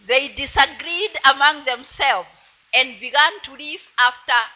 they 0.07 0.29
disagreed 0.29 1.19
among 1.23 1.65
themselves 1.65 2.37
and 2.73 2.99
began 2.99 3.39
to 3.41 3.55
live 3.55 3.83
after 3.97 4.49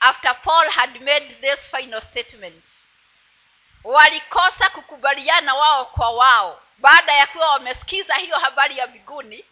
after 0.00 0.42
paul 0.42 0.70
had 0.70 1.00
made 1.00 1.34
this 1.40 1.70
final 1.70 2.02
statement. 2.02 2.64
Walikosa 3.84 4.70
kukubaliana 4.70 5.54
wao 5.54 5.86
kwa 5.86 6.10
wao. 6.10 6.62
Baada 6.78 7.12
ya 7.12 7.26
kuwa 7.26 7.50
wamesikiza 7.50 8.14
hiyo 8.14 8.38
habari 8.38 8.78
ya 8.78 8.86
mbinguni 8.86 9.44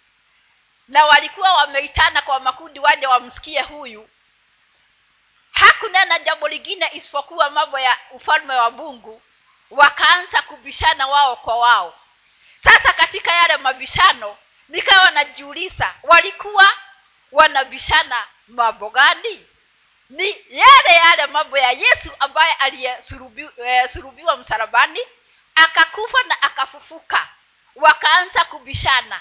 na 0.91 1.05
walikuwa 1.07 1.53
wameitana 1.53 2.23
kwa 2.23 2.41
makundi 2.41 2.81
waje 2.81 3.07
wamsikie 3.07 3.63
huyu. 3.63 4.09
Hakunena 5.53 6.19
jambo 6.19 6.49
lingine 6.49 6.91
isipokuwa 6.93 7.51
mambo 7.51 7.79
ya 7.79 7.97
ufalme 8.11 8.55
wa 8.55 8.71
mungu. 8.71 9.23
Wakaanza 9.71 10.43
kubishana 10.43 11.07
wao 11.07 11.37
kwa 11.37 11.57
wao. 11.57 11.95
Sasa 12.65 12.93
katika 12.93 13.33
yale 13.33 13.57
mabishano 13.57 14.37
nikawa 14.69 15.11
najiuliza 15.11 15.95
walikuwa 16.03 16.71
wanabishana 17.33 18.25
mambo 18.49 18.91
gani? 18.91 19.47
Ni 20.11 20.37
yale 20.51 20.93
yale 21.05 21.27
mambo 21.27 21.59
ya 21.59 21.71
yesu 21.71 22.11
ambaye 22.21 22.53
aliyesurubiwa 22.53 24.37
msalabani 24.37 25.01
akakufa 25.55 26.23
na 26.23 26.43
akafufuka. 26.43 27.29
Wakaanza 27.75 28.45
kubishana 28.45 29.21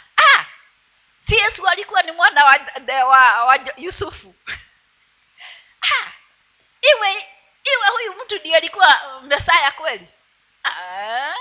si 1.28 1.36
yesu 1.36 1.68
alikuwa 1.68 2.02
ni 2.04 2.12
mwana 2.12 2.46
wa, 2.46 2.60
de- 2.80 3.04
wa, 3.04 3.46
wa 3.46 3.60
yusufu. 3.78 4.36
Ha, 5.80 6.14
iwe 6.92 7.28
iwe 7.64 7.88
huyu 7.88 8.14
mtu 8.14 8.36
ndiye 8.40 8.56
alikuwa 8.58 9.22
mesaya 9.22 9.72
kweli? 9.72 10.08
Ah, 10.64 11.36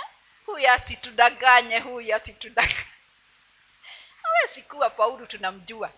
huyu 0.47 0.71
asitudanganye 0.71 1.79
huyu 1.79 2.15
asitudanganye. 2.17 2.87
Hawezi 4.23 4.63
kuwa 4.63 4.91
paulo 4.91 5.27
tunamjua. 5.27 5.91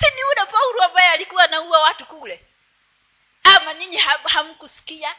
Si 0.00 0.14
ni 0.14 0.24
ule 0.24 0.46
paulo 0.46 0.82
ambaye 0.84 1.08
alikuwa 1.08 1.44
anaua 1.44 1.80
watu 1.82 2.06
kule? 2.06 2.44
Ama 3.42 3.74
nyinyi 3.74 3.96
ham- 3.98 4.28
hamkusikia? 4.28 5.14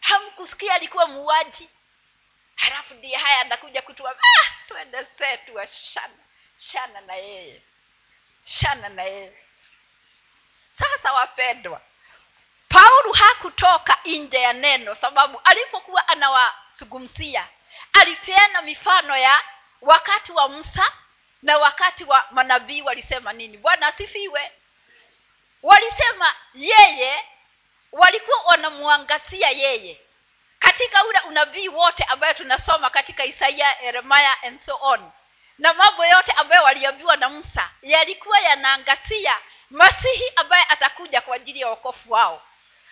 Hamkusikia 0.00 0.74
alikuwa 0.74 1.06
muuaji? 1.06 1.68
Halafu 2.56 2.94
ndiye 2.94 3.16
haya 3.16 3.40
anakuja 3.40 3.82
kutua 3.82 4.10
ah, 4.10 4.50
twende 4.68 5.04
setu 5.18 5.54
wa 5.54 5.66
shana 6.58 7.00
na 7.00 7.14
yeye. 7.14 7.62
Shana 8.44 8.88
na 8.88 9.02
yeye. 9.02 9.32
Sasa 10.78 11.12
wapendwa 11.12 11.80
paulo 12.68 13.12
hakutoka 13.12 13.98
nje 14.04 14.38
ya 14.40 14.52
neno 14.52 14.94
sababu 14.94 15.40
alipokuwa 15.44 16.08
anawazungumzia 16.08 17.48
alipeana 17.92 18.62
mifano 18.62 19.16
ya 19.16 19.40
wakati 19.80 20.32
wa 20.32 20.48
musa 20.48 20.92
na 21.42 21.58
wakati 21.58 22.04
wa 22.04 22.26
manabii 22.30 22.82
walisema 22.82 23.32
nini? 23.32 23.58
Bwana 23.58 23.86
asifiwe. 23.86 24.52
Walisema 25.62 26.34
yeye 26.54 27.24
walikuwa 27.92 28.42
wanamwangazia 28.42 29.50
yeye 29.50 30.00
katika 30.58 31.04
ule 31.04 31.20
unabii 31.20 31.68
wote 31.68 32.04
ambayo 32.04 32.34
tunasoma 32.34 32.90
katika 32.90 33.24
isaia 33.24 33.76
yeremaya 33.82 34.42
and 34.42 34.60
so 34.60 34.78
on 34.80 35.10
na 35.58 35.74
mambo 35.74 36.06
yote 36.06 36.32
ambayo 36.32 36.62
waliambiwa 36.62 37.16
na 37.16 37.28
musa 37.28 37.70
yalikuwa 37.82 38.40
yanaangazia 38.40 39.38
masihi 39.70 40.32
ambaye 40.36 40.64
atakuja 40.68 41.20
kwa 41.20 41.36
ajili 41.36 41.60
ya 41.60 41.68
wokofu 41.68 42.12
wao. 42.12 42.42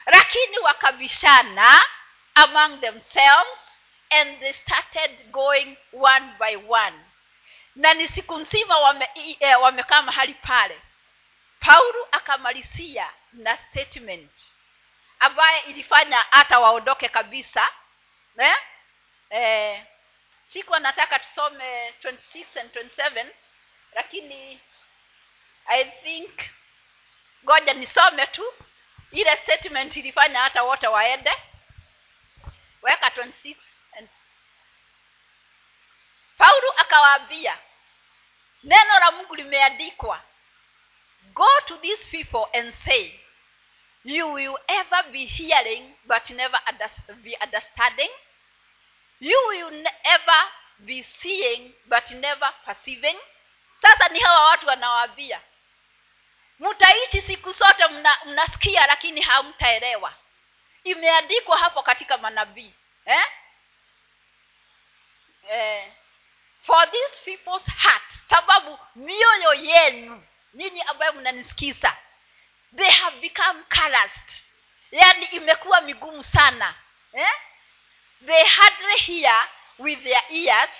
Lakini 0.07 0.59
wakabishana 0.59 1.81
among 2.35 2.81
themselves 2.81 3.59
and 4.11 4.40
they 4.40 4.52
started 4.52 5.31
going 5.31 5.76
one 5.92 6.26
by 6.38 6.57
one. 6.68 7.00
Na 7.76 7.94
ni 7.94 8.09
siku 8.09 8.38
nzima 8.38 8.79
wamekaa 8.79 9.11
e, 9.40 9.55
wamekaa 9.55 10.02
mahali 10.02 10.35
pale. 10.35 10.81
Paulo 11.61 12.09
akamalizia 12.12 13.11
na 13.33 13.57
statement 13.57 14.31
ambaye 15.20 15.61
ilifanya 15.61 16.24
hata 16.31 16.59
waondoke 16.61 17.09
kabisa 17.09 17.68
eh? 18.38 18.57
Eh, 19.31 19.83
sikuwa 20.52 20.78
nataka 20.78 21.18
tusome 21.18 21.90
26 21.90 22.61
and 22.61 22.70
27 22.76 23.26
lakini 23.92 24.61
i 25.66 25.85
think 25.85 26.40
ngoja 27.44 27.74
nisome 27.74 28.26
tu. 28.26 28.54
Ile 29.11 29.37
statement 29.37 29.96
ilifanya 29.96 30.40
hata 30.40 30.62
wote 30.62 30.87
waende. 30.87 31.30
Weka 32.82 33.09
26 33.09 33.56
and... 33.92 34.09
paulo 36.38 36.70
akawaambia 36.76 37.59
neno 38.62 38.98
la 39.00 39.11
mungu 39.12 39.35
limeandikwa 39.35 40.22
go 41.22 41.61
to 41.66 41.76
these 41.76 42.04
people 42.18 42.59
and 42.59 42.74
say 42.85 43.20
you 44.04 44.32
will 44.32 44.59
ever 44.66 45.02
be 45.02 45.24
hearing 45.24 45.96
but 46.04 46.30
never 46.30 46.61
be 47.14 47.38
understanding 47.44 48.11
you 49.20 49.46
will 49.48 49.85
ever 50.05 50.44
be 50.79 51.02
seeing 51.22 51.72
but 51.85 52.11
never 52.11 52.52
perceiving 52.64 53.16
sasa 53.83 54.09
ni 54.09 54.20
hawa 54.20 54.44
watu 54.44 54.66
wanawaambia 54.66 55.40
mtaishi 56.59 57.22
siku 57.22 57.52
zote 57.52 57.87
mna, 57.88 58.18
mnasikia 58.24 58.87
lakini 58.87 59.20
hamtaelewa 59.20 60.14
imeandikwa 60.85 61.59
hapo 61.59 61.83
katika 61.83 62.18
manabii 62.18 62.74
eh? 63.05 63.24
Eh, 65.50 65.92
for 66.66 66.90
these 66.90 67.16
people's 67.24 67.66
heart 67.76 68.12
sababu 68.31 68.79
mioyo 68.94 69.55
yenu 69.55 70.24
nyinyi 70.55 70.83
ambayo 70.83 71.12
mnanisikiza 71.12 71.96
they 72.76 72.90
have 72.90 73.16
become 73.20 73.62
calloused 73.68 74.31
yaani 74.90 75.26
imekuwa 75.26 75.81
migumu 75.81 76.22
sana 76.22 76.74
eh? 77.12 77.33
They 78.24 78.42
hardly 78.44 78.98
hear 79.05 79.35
with 79.79 80.02
their 80.05 80.22
ears 80.31 80.70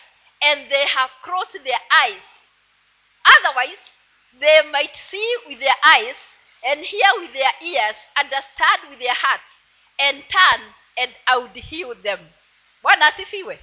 and 0.43 0.69
they 0.71 0.87
have 0.87 1.11
closed 1.23 1.65
their 1.65 1.81
eyes. 2.05 2.23
Otherwise 3.25 3.79
they 4.41 4.63
might 4.71 4.97
see 5.11 5.37
with 5.49 5.59
their 5.61 5.77
eyes 5.85 6.17
and 6.63 6.81
hear 6.81 7.09
with 7.19 7.33
their 7.33 7.53
ears 7.63 7.97
understand 8.17 8.81
with 8.91 8.99
their 8.99 9.15
hearts 9.15 9.51
and 9.99 10.23
turn 10.29 10.61
and 10.99 11.13
I 11.27 11.37
would 11.39 11.57
heal 11.57 11.95
them. 12.03 12.21
Bwana 12.83 13.07
asifiwe. 13.07 13.59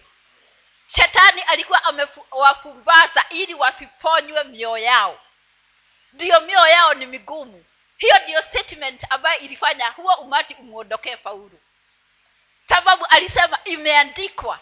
Shetani 0.87 1.41
alikuwa 1.41 1.83
amewapumbaza 1.83 3.25
ili 3.29 3.53
wasiponywe 3.53 4.43
mioyo 4.43 4.77
yao. 4.77 5.19
Ndiyo 6.13 6.41
mioyo 6.41 6.67
yao 6.67 6.93
ni 6.93 7.05
migumu. 7.05 7.65
Hiyo 7.97 8.19
ndiyo 8.23 8.41
statement 8.41 9.01
ambayo 9.09 9.39
ilifanya 9.39 9.89
huo 9.89 10.13
umati 10.13 10.53
umwondokee 10.53 11.15
paulo 11.15 11.59
sababu 12.67 13.05
alisema 13.05 13.59
imeandikwa 13.63 14.59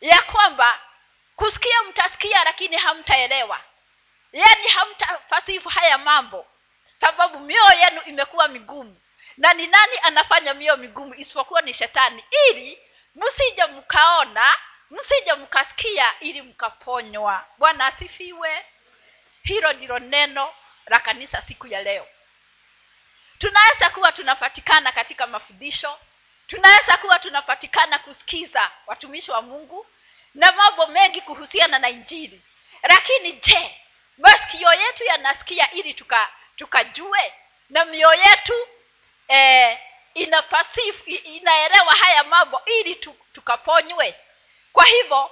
ya 0.00 0.22
kwamba 0.22 0.80
kusikia 1.36 1.82
mtasikia 1.82 2.44
lakini 2.44 2.76
hamtaelewa. 2.76 3.60
Yaani 4.32 4.68
hamtafasifu 4.68 5.68
haya 5.68 5.98
mambo. 5.98 6.46
Sababu 7.00 7.38
mioyo 7.40 7.72
yenu 7.80 8.00
imekuwa 8.02 8.48
migumu. 8.48 9.00
Na 9.36 9.54
ni 9.54 9.66
nani 9.66 9.92
anafanya 10.02 10.54
mioyo 10.54 10.76
migumu 10.76 11.14
isipokuwa 11.14 11.60
ni 11.62 11.74
shetani? 11.74 12.24
Ili 12.50 12.78
msije 13.14 13.66
mkaona 13.66 14.54
msije 14.90 15.32
mkasikia 15.34 16.20
ili 16.20 16.42
mkaponywa. 16.42 17.44
Bwana 17.58 17.86
asifiwe. 17.86 18.66
Hilo 19.42 19.72
ndilo 19.72 19.98
neno 19.98 20.54
la 20.86 21.00
kanisa 21.00 21.42
siku 21.42 21.66
ya 21.66 21.82
leo. 21.82 22.06
Tunaweza 23.38 23.90
kuwa 23.90 24.12
tunapatikana 24.12 24.92
katika 24.92 25.26
mafundisho 25.26 25.98
tunaweza 26.48 26.96
kuwa 26.96 27.18
tunapatikana 27.18 27.98
kusikiza 27.98 28.70
watumishi 28.86 29.30
wa 29.30 29.42
mungu 29.42 29.86
na 30.34 30.52
mambo 30.52 30.86
mengi 30.86 31.20
kuhusiana 31.20 31.78
na 31.78 31.88
injili. 31.88 32.42
Lakini 32.82 33.32
je 33.32 33.80
masikio 34.18 34.72
yetu 34.72 35.04
yanasikia 35.04 35.70
ili 35.70 35.94
tuka 35.94 36.28
tukajue? 36.56 37.32
Na 37.70 37.84
mioyo 37.84 38.14
yetu 38.22 38.68
eh, 39.28 39.78
ina 40.14 40.42
pasifu, 40.42 41.04
inaelewa 41.10 41.92
haya 41.92 42.24
mambo 42.24 42.62
ili 42.66 42.94
tukaponywe? 43.32 44.14
Kwa 44.72 44.84
hivyo 44.84 45.30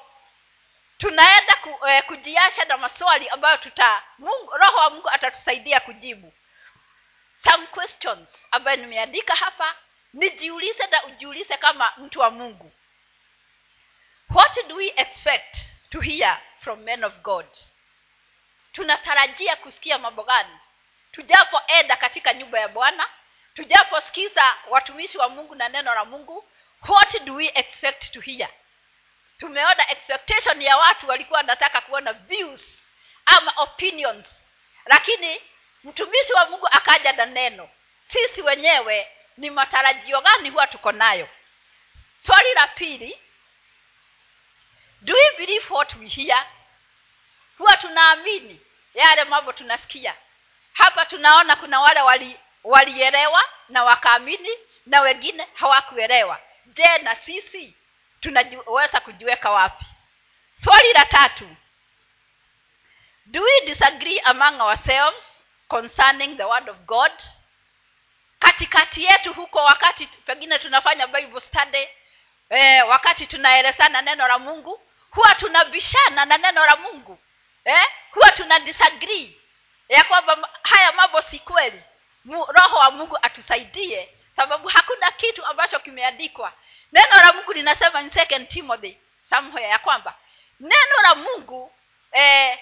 tunaenda 0.98 1.54
ku, 1.54 1.86
eh, 1.88 2.02
kujiasha 2.06 2.64
na 2.64 2.76
maswali 2.78 3.28
ambayo 3.28 3.56
tuta 3.56 4.02
mungu, 4.18 4.50
roho 4.56 4.76
wa 4.78 4.90
mungu 4.90 5.10
atatusaidia 5.10 5.80
kujibu. 5.80 6.32
Some 7.44 7.66
questions 7.66 8.28
ambayo 8.50 8.76
nimeandika 8.76 9.34
hapa 9.34 9.74
nijiulize 10.16 10.86
na 10.86 11.04
ujiulize 11.04 11.56
kama 11.56 11.92
mtu 11.96 12.20
wa 12.20 12.30
mungu. 12.30 12.72
What 14.34 14.66
do 14.68 14.74
we 14.74 14.92
expect 14.96 15.56
to 15.90 16.00
hear 16.00 16.40
from 16.58 16.80
men 16.82 17.04
of 17.04 17.14
god? 17.22 17.46
Tunatarajia 18.72 19.56
kusikia 19.56 19.98
mambo 19.98 20.24
gani? 20.24 20.58
Tujapoenda 21.12 21.96
katika 21.96 22.34
nyumba 22.34 22.58
ya 22.60 22.68
bwana 22.68 23.08
tujaposikiza 23.54 24.54
watumishi 24.68 25.18
wa 25.18 25.28
mungu 25.28 25.54
na 25.54 25.68
neno 25.68 25.94
la 25.94 26.04
mungu 26.04 26.48
what 26.88 27.24
do 27.24 27.34
we 27.34 27.50
expect 27.54 28.12
to 28.12 28.20
hear? 28.20 28.48
Tumeona 29.38 29.90
expectation 29.90 30.62
ya 30.62 30.76
watu 30.76 31.08
walikuwa 31.08 31.36
wanataka 31.36 31.80
kuona 31.80 32.12
views 32.12 32.60
ama 33.26 33.52
opinions. 33.56 34.26
Lakini 34.86 35.40
mtumishi 35.84 36.32
wa 36.32 36.50
mungu 36.50 36.66
akaja 36.66 37.12
na 37.12 37.26
neno. 37.26 37.70
Sisi 38.12 38.42
wenyewe 38.42 39.08
ni 39.36 39.50
matarajio 39.50 40.20
gani 40.20 40.50
huwa 40.50 40.66
tuko 40.66 40.92
nayo? 40.92 41.28
Swali 42.26 42.54
la 42.54 42.66
pili 42.66 43.18
do 45.02 45.14
we 45.14 45.36
believe 45.38 45.66
what 45.74 45.94
we 45.94 46.08
hear? 46.08 46.46
Huwa 47.58 47.76
tunaamini 47.76 48.60
yale 48.94 49.24
mambo 49.24 49.52
tunasikia. 49.52 50.14
Hapa 50.72 51.06
tunaona 51.06 51.56
kuna 51.56 51.80
wale 51.80 52.00
wali 52.00 52.40
na 53.68 53.84
wakaamini 53.84 54.50
na 54.86 55.00
wengine 55.00 55.48
hawakuelewa. 55.54 56.40
Je 56.66 56.98
na 56.98 57.16
sisi 57.16 57.74
tunaweza 58.20 59.00
kujiweka 59.00 59.50
wapi? 59.50 59.84
Swali 60.64 60.92
la 60.92 61.06
tatu 61.06 61.56
do 63.26 63.42
we 63.42 63.60
disagree 63.66 64.20
among 64.20 64.60
ourselves 64.60 65.42
concerning 65.68 66.36
the 66.36 66.44
word 66.44 66.68
of 66.68 66.76
god 66.86 67.12
katikati 68.46 69.04
yetu 69.04 69.32
huko 69.32 69.58
wakati 69.58 70.06
pengine 70.06 70.58
tunafanya 70.58 71.06
bible 71.06 71.40
study 71.40 71.88
eh, 72.50 72.88
wakati 72.88 73.26
tunaelezana 73.26 74.02
neno 74.02 74.28
la 74.28 74.38
mungu 74.38 74.80
huwa 75.10 75.34
tunabishana 75.34 76.24
na 76.24 76.38
neno 76.38 76.66
la 76.66 76.76
mungu 76.76 77.18
eh? 77.64 77.86
huwa 78.10 78.30
tuna 78.30 78.58
disagree 78.58 79.40
ya 79.88 80.04
kwamba 80.04 80.48
haya 80.62 80.92
mambo 80.92 81.22
si 81.22 81.38
kweli 81.38 81.82
roho 82.48 82.76
wa 82.76 82.90
mungu 82.90 83.18
atusaidie 83.22 84.08
sababu 84.36 84.68
hakuna 84.68 85.10
kitu 85.10 85.46
ambacho 85.46 85.78
kimeandikwa 85.78 86.52
neno 86.92 87.16
la 87.16 87.32
mungu 87.32 87.52
linasema 87.52 88.00
in 88.00 88.10
second 88.10 88.48
timothy 88.48 88.96
somewhere 89.30 89.68
ya 89.68 89.78
kwamba 89.78 90.14
neno 90.60 91.02
la 91.02 91.14
mungu 91.14 91.72
eh, 92.12 92.58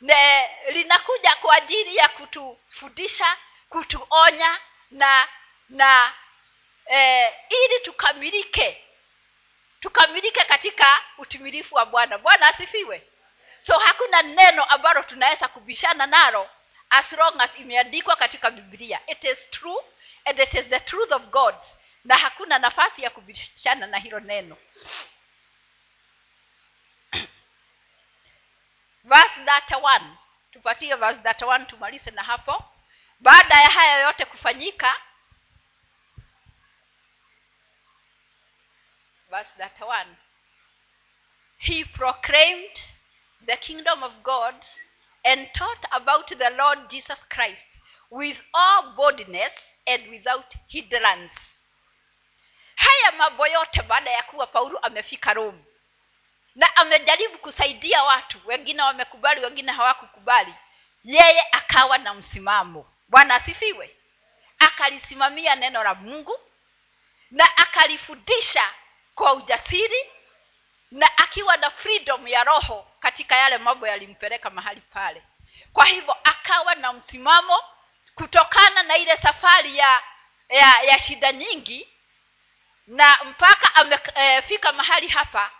ne, 0.00 0.50
linakuja 0.70 1.34
kwa 1.34 1.54
ajili 1.54 1.96
ya 1.96 2.08
kutufundisha 2.08 3.36
kutuonya 3.68 4.58
na 4.90 5.28
na 5.68 6.12
eh, 6.86 7.34
ili 7.50 7.80
tukamilike 7.80 8.84
tukamilike 9.80 10.44
katika 10.44 11.00
utimilifu 11.18 11.74
wa 11.74 11.86
bwana. 11.86 12.18
Bwana 12.18 12.46
asifiwe. 12.46 13.06
So 13.66 13.78
hakuna 13.78 14.22
neno 14.22 14.64
ambalo 14.64 15.02
tunaweza 15.02 15.48
kubishana 15.48 16.06
nalo 16.06 16.50
as 16.90 17.12
long 17.12 17.40
as 17.40 17.50
imeandikwa 17.58 18.16
katika 18.16 18.50
biblia. 18.50 19.00
It 19.06 19.24
is 19.24 19.50
true 19.50 19.82
and 20.24 20.40
it 20.40 20.54
is 20.54 20.64
the 20.68 20.80
truth 20.80 21.12
of 21.12 21.22
god 21.22 21.54
na 22.04 22.16
hakuna 22.16 22.58
nafasi 22.58 23.02
ya 23.02 23.10
kubishana 23.10 23.86
na 23.86 23.98
hilo 23.98 24.20
neno. 24.20 24.56
Verse 29.04 29.76
one 29.82 30.16
tupatie 30.52 30.94
verse 30.94 31.44
one 31.44 31.64
tumalize 31.64 32.10
na 32.10 32.22
hapo 32.22 32.64
baada 33.20 33.54
ya 33.62 33.68
haya 33.70 33.98
yote 34.00 34.24
kufanyika 34.24 34.94
verse 39.30 39.50
that 39.58 39.80
one 39.80 40.16
he 41.58 41.84
proclaimed 41.84 42.78
the 43.46 43.56
kingdom 43.56 44.02
of 44.02 44.12
god 44.22 44.54
and 45.24 45.52
taught 45.52 45.86
about 45.90 46.38
the 46.38 46.50
lord 46.50 46.88
jesus 46.88 47.18
christ 47.28 47.66
with 48.10 48.38
all 48.52 48.94
boldness 48.96 49.52
and 49.86 50.08
without 50.10 50.54
hindrance. 50.66 51.32
Haya 52.76 53.12
mambo 53.12 53.46
yote 53.46 53.82
baada 53.82 54.10
ya 54.10 54.22
kuwa 54.22 54.46
paulo 54.46 54.78
amefika 54.78 55.32
rome. 55.34 55.64
Na 56.54 56.76
amejaribu 56.76 57.38
kusaidia 57.38 58.02
watu 58.02 58.40
wengine 58.44 58.82
wamekubali 58.82 59.40
wengine 59.40 59.72
hawakukubali. 59.72 60.54
Yeye 61.04 61.44
akawa 61.52 61.98
na 61.98 62.14
msimamo 62.14 62.86
bwana 63.10 63.34
asifiwe. 63.34 63.96
Akalisimamia 64.58 65.54
neno 65.54 65.84
la 65.84 65.94
mungu 65.94 66.40
na 67.30 67.56
akalifundisha 67.56 68.70
kwa 69.14 69.32
ujasiri 69.34 70.10
na 70.90 71.18
akiwa 71.18 71.56
na 71.56 71.70
freedom 71.70 72.28
ya 72.28 72.44
roho 72.44 72.86
katika 73.00 73.36
yale 73.36 73.58
mambo 73.58 73.86
yalimpeleka 73.86 74.50
mahali 74.50 74.80
pale. 74.80 75.22
Kwa 75.72 75.84
hivyo 75.86 76.16
akawa 76.24 76.74
na 76.74 76.92
msimamo 76.92 77.62
kutokana 78.14 78.82
na 78.82 78.96
ile 78.96 79.16
safari 79.16 79.76
ya 79.78 80.02
ya, 80.48 80.82
ya 80.82 80.98
shida 80.98 81.32
nyingi 81.32 81.88
na 82.86 83.18
mpaka 83.24 83.74
amefika 83.74 84.68
e, 84.68 84.72
mahali 84.72 85.08
hapa 85.08 85.50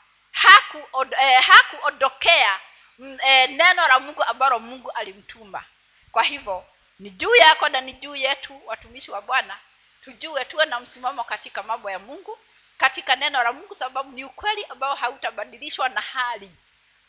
hakuondokea 1.46 2.50
haku 2.52 3.18
e, 3.26 3.46
neno 3.46 3.88
la 3.88 4.00
mungu 4.00 4.22
ambalo 4.24 4.58
mungu 4.58 4.90
alimtuma. 4.90 5.64
Kwa 6.12 6.22
hivyo 6.22 6.64
ni 7.00 7.10
juu 7.10 7.34
yako 7.34 7.68
na 7.68 7.80
ni 7.80 7.92
juu 7.92 8.16
yetu 8.16 8.62
watumishi 8.66 9.10
wa 9.10 9.22
bwana 9.22 9.58
tujue 10.04 10.44
tuwe 10.44 10.66
na 10.66 10.80
msimamo 10.80 11.24
katika 11.24 11.62
mambo 11.62 11.90
ya 11.90 11.98
mungu 11.98 12.38
katika 12.78 13.16
neno 13.16 13.42
la 13.42 13.52
mungu 13.52 13.74
sababu 13.74 14.12
ni 14.12 14.24
ukweli 14.24 14.64
ambao 14.64 14.94
hautabadilishwa 14.94 15.88
na 15.88 16.00
hali 16.00 16.50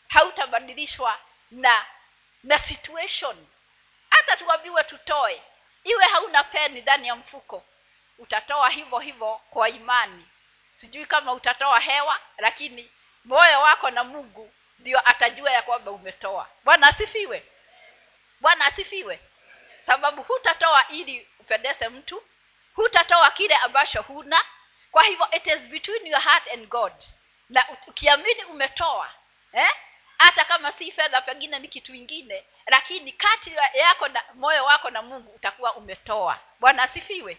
hautabadilishwa 0.08 1.18
na 1.50 1.86
na 2.42 2.58
situation. 2.58 3.46
Hata 4.10 4.36
tuambiwe 4.36 4.84
tutoe 4.84 5.42
iwe 5.84 6.04
hauna 6.04 6.44
peni 6.44 6.80
ndani 6.80 7.08
ya 7.08 7.16
mfuko 7.16 7.64
utatoa 8.18 8.68
hivyo 8.68 8.98
hivyo 8.98 9.40
kwa 9.50 9.68
imani. 9.68 10.28
Sijui 10.80 11.06
kama 11.06 11.32
utatoa 11.32 11.80
hewa 11.80 12.20
lakini 12.38 12.90
moyo 13.24 13.60
wako 13.60 13.90
na 13.90 14.04
mungu 14.04 14.52
ndio 14.78 15.08
atajua 15.08 15.50
ya 15.50 15.62
kwamba 15.62 15.90
umetoa. 15.90 16.48
Bwana 16.64 16.86
asifiwe. 16.86 17.46
Bwana 18.40 18.64
asifiwe 18.66 19.20
sababu 19.86 20.22
hutatoa 20.22 20.88
ili 20.88 21.28
upendeze 21.40 21.88
mtu 21.88 22.22
hutatoa 22.74 23.30
kile 23.30 23.54
ambacho 23.54 24.02
huna. 24.02 24.44
Kwa 24.90 25.02
hivyo 25.02 25.28
it 25.30 25.46
is 25.46 25.58
between 25.58 26.06
your 26.06 26.20
heart 26.20 26.48
and 26.52 26.68
god. 26.68 26.92
Na 27.48 27.64
ukiamini 27.86 28.44
umetoa 28.44 29.10
eh? 29.52 29.70
hata 30.18 30.44
kama 30.44 30.72
si 30.72 30.92
fedha 30.92 31.20
pengine 31.20 31.58
ni 31.58 31.68
kitu 31.68 31.94
ingine 31.94 32.44
lakini 32.66 33.12
kati 33.12 33.54
yako 33.74 34.08
na 34.08 34.22
moyo 34.34 34.64
wako 34.64 34.90
na 34.90 35.02
mungu 35.02 35.30
utakuwa 35.30 35.74
umetoa. 35.74 36.38
Bwana 36.60 36.82
asifiwe. 36.82 37.38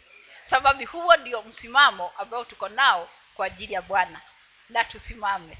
Sababu 0.49 0.85
huo 0.85 1.15
ndio 1.17 1.41
msimamo 1.41 2.11
ambao 2.17 2.45
tuko 2.45 2.69
nao 2.69 3.09
kwa 3.35 3.45
ajili 3.45 3.73
ya 3.73 3.81
bwana. 3.81 4.21
Na 4.69 4.83
tusimame 4.83 5.57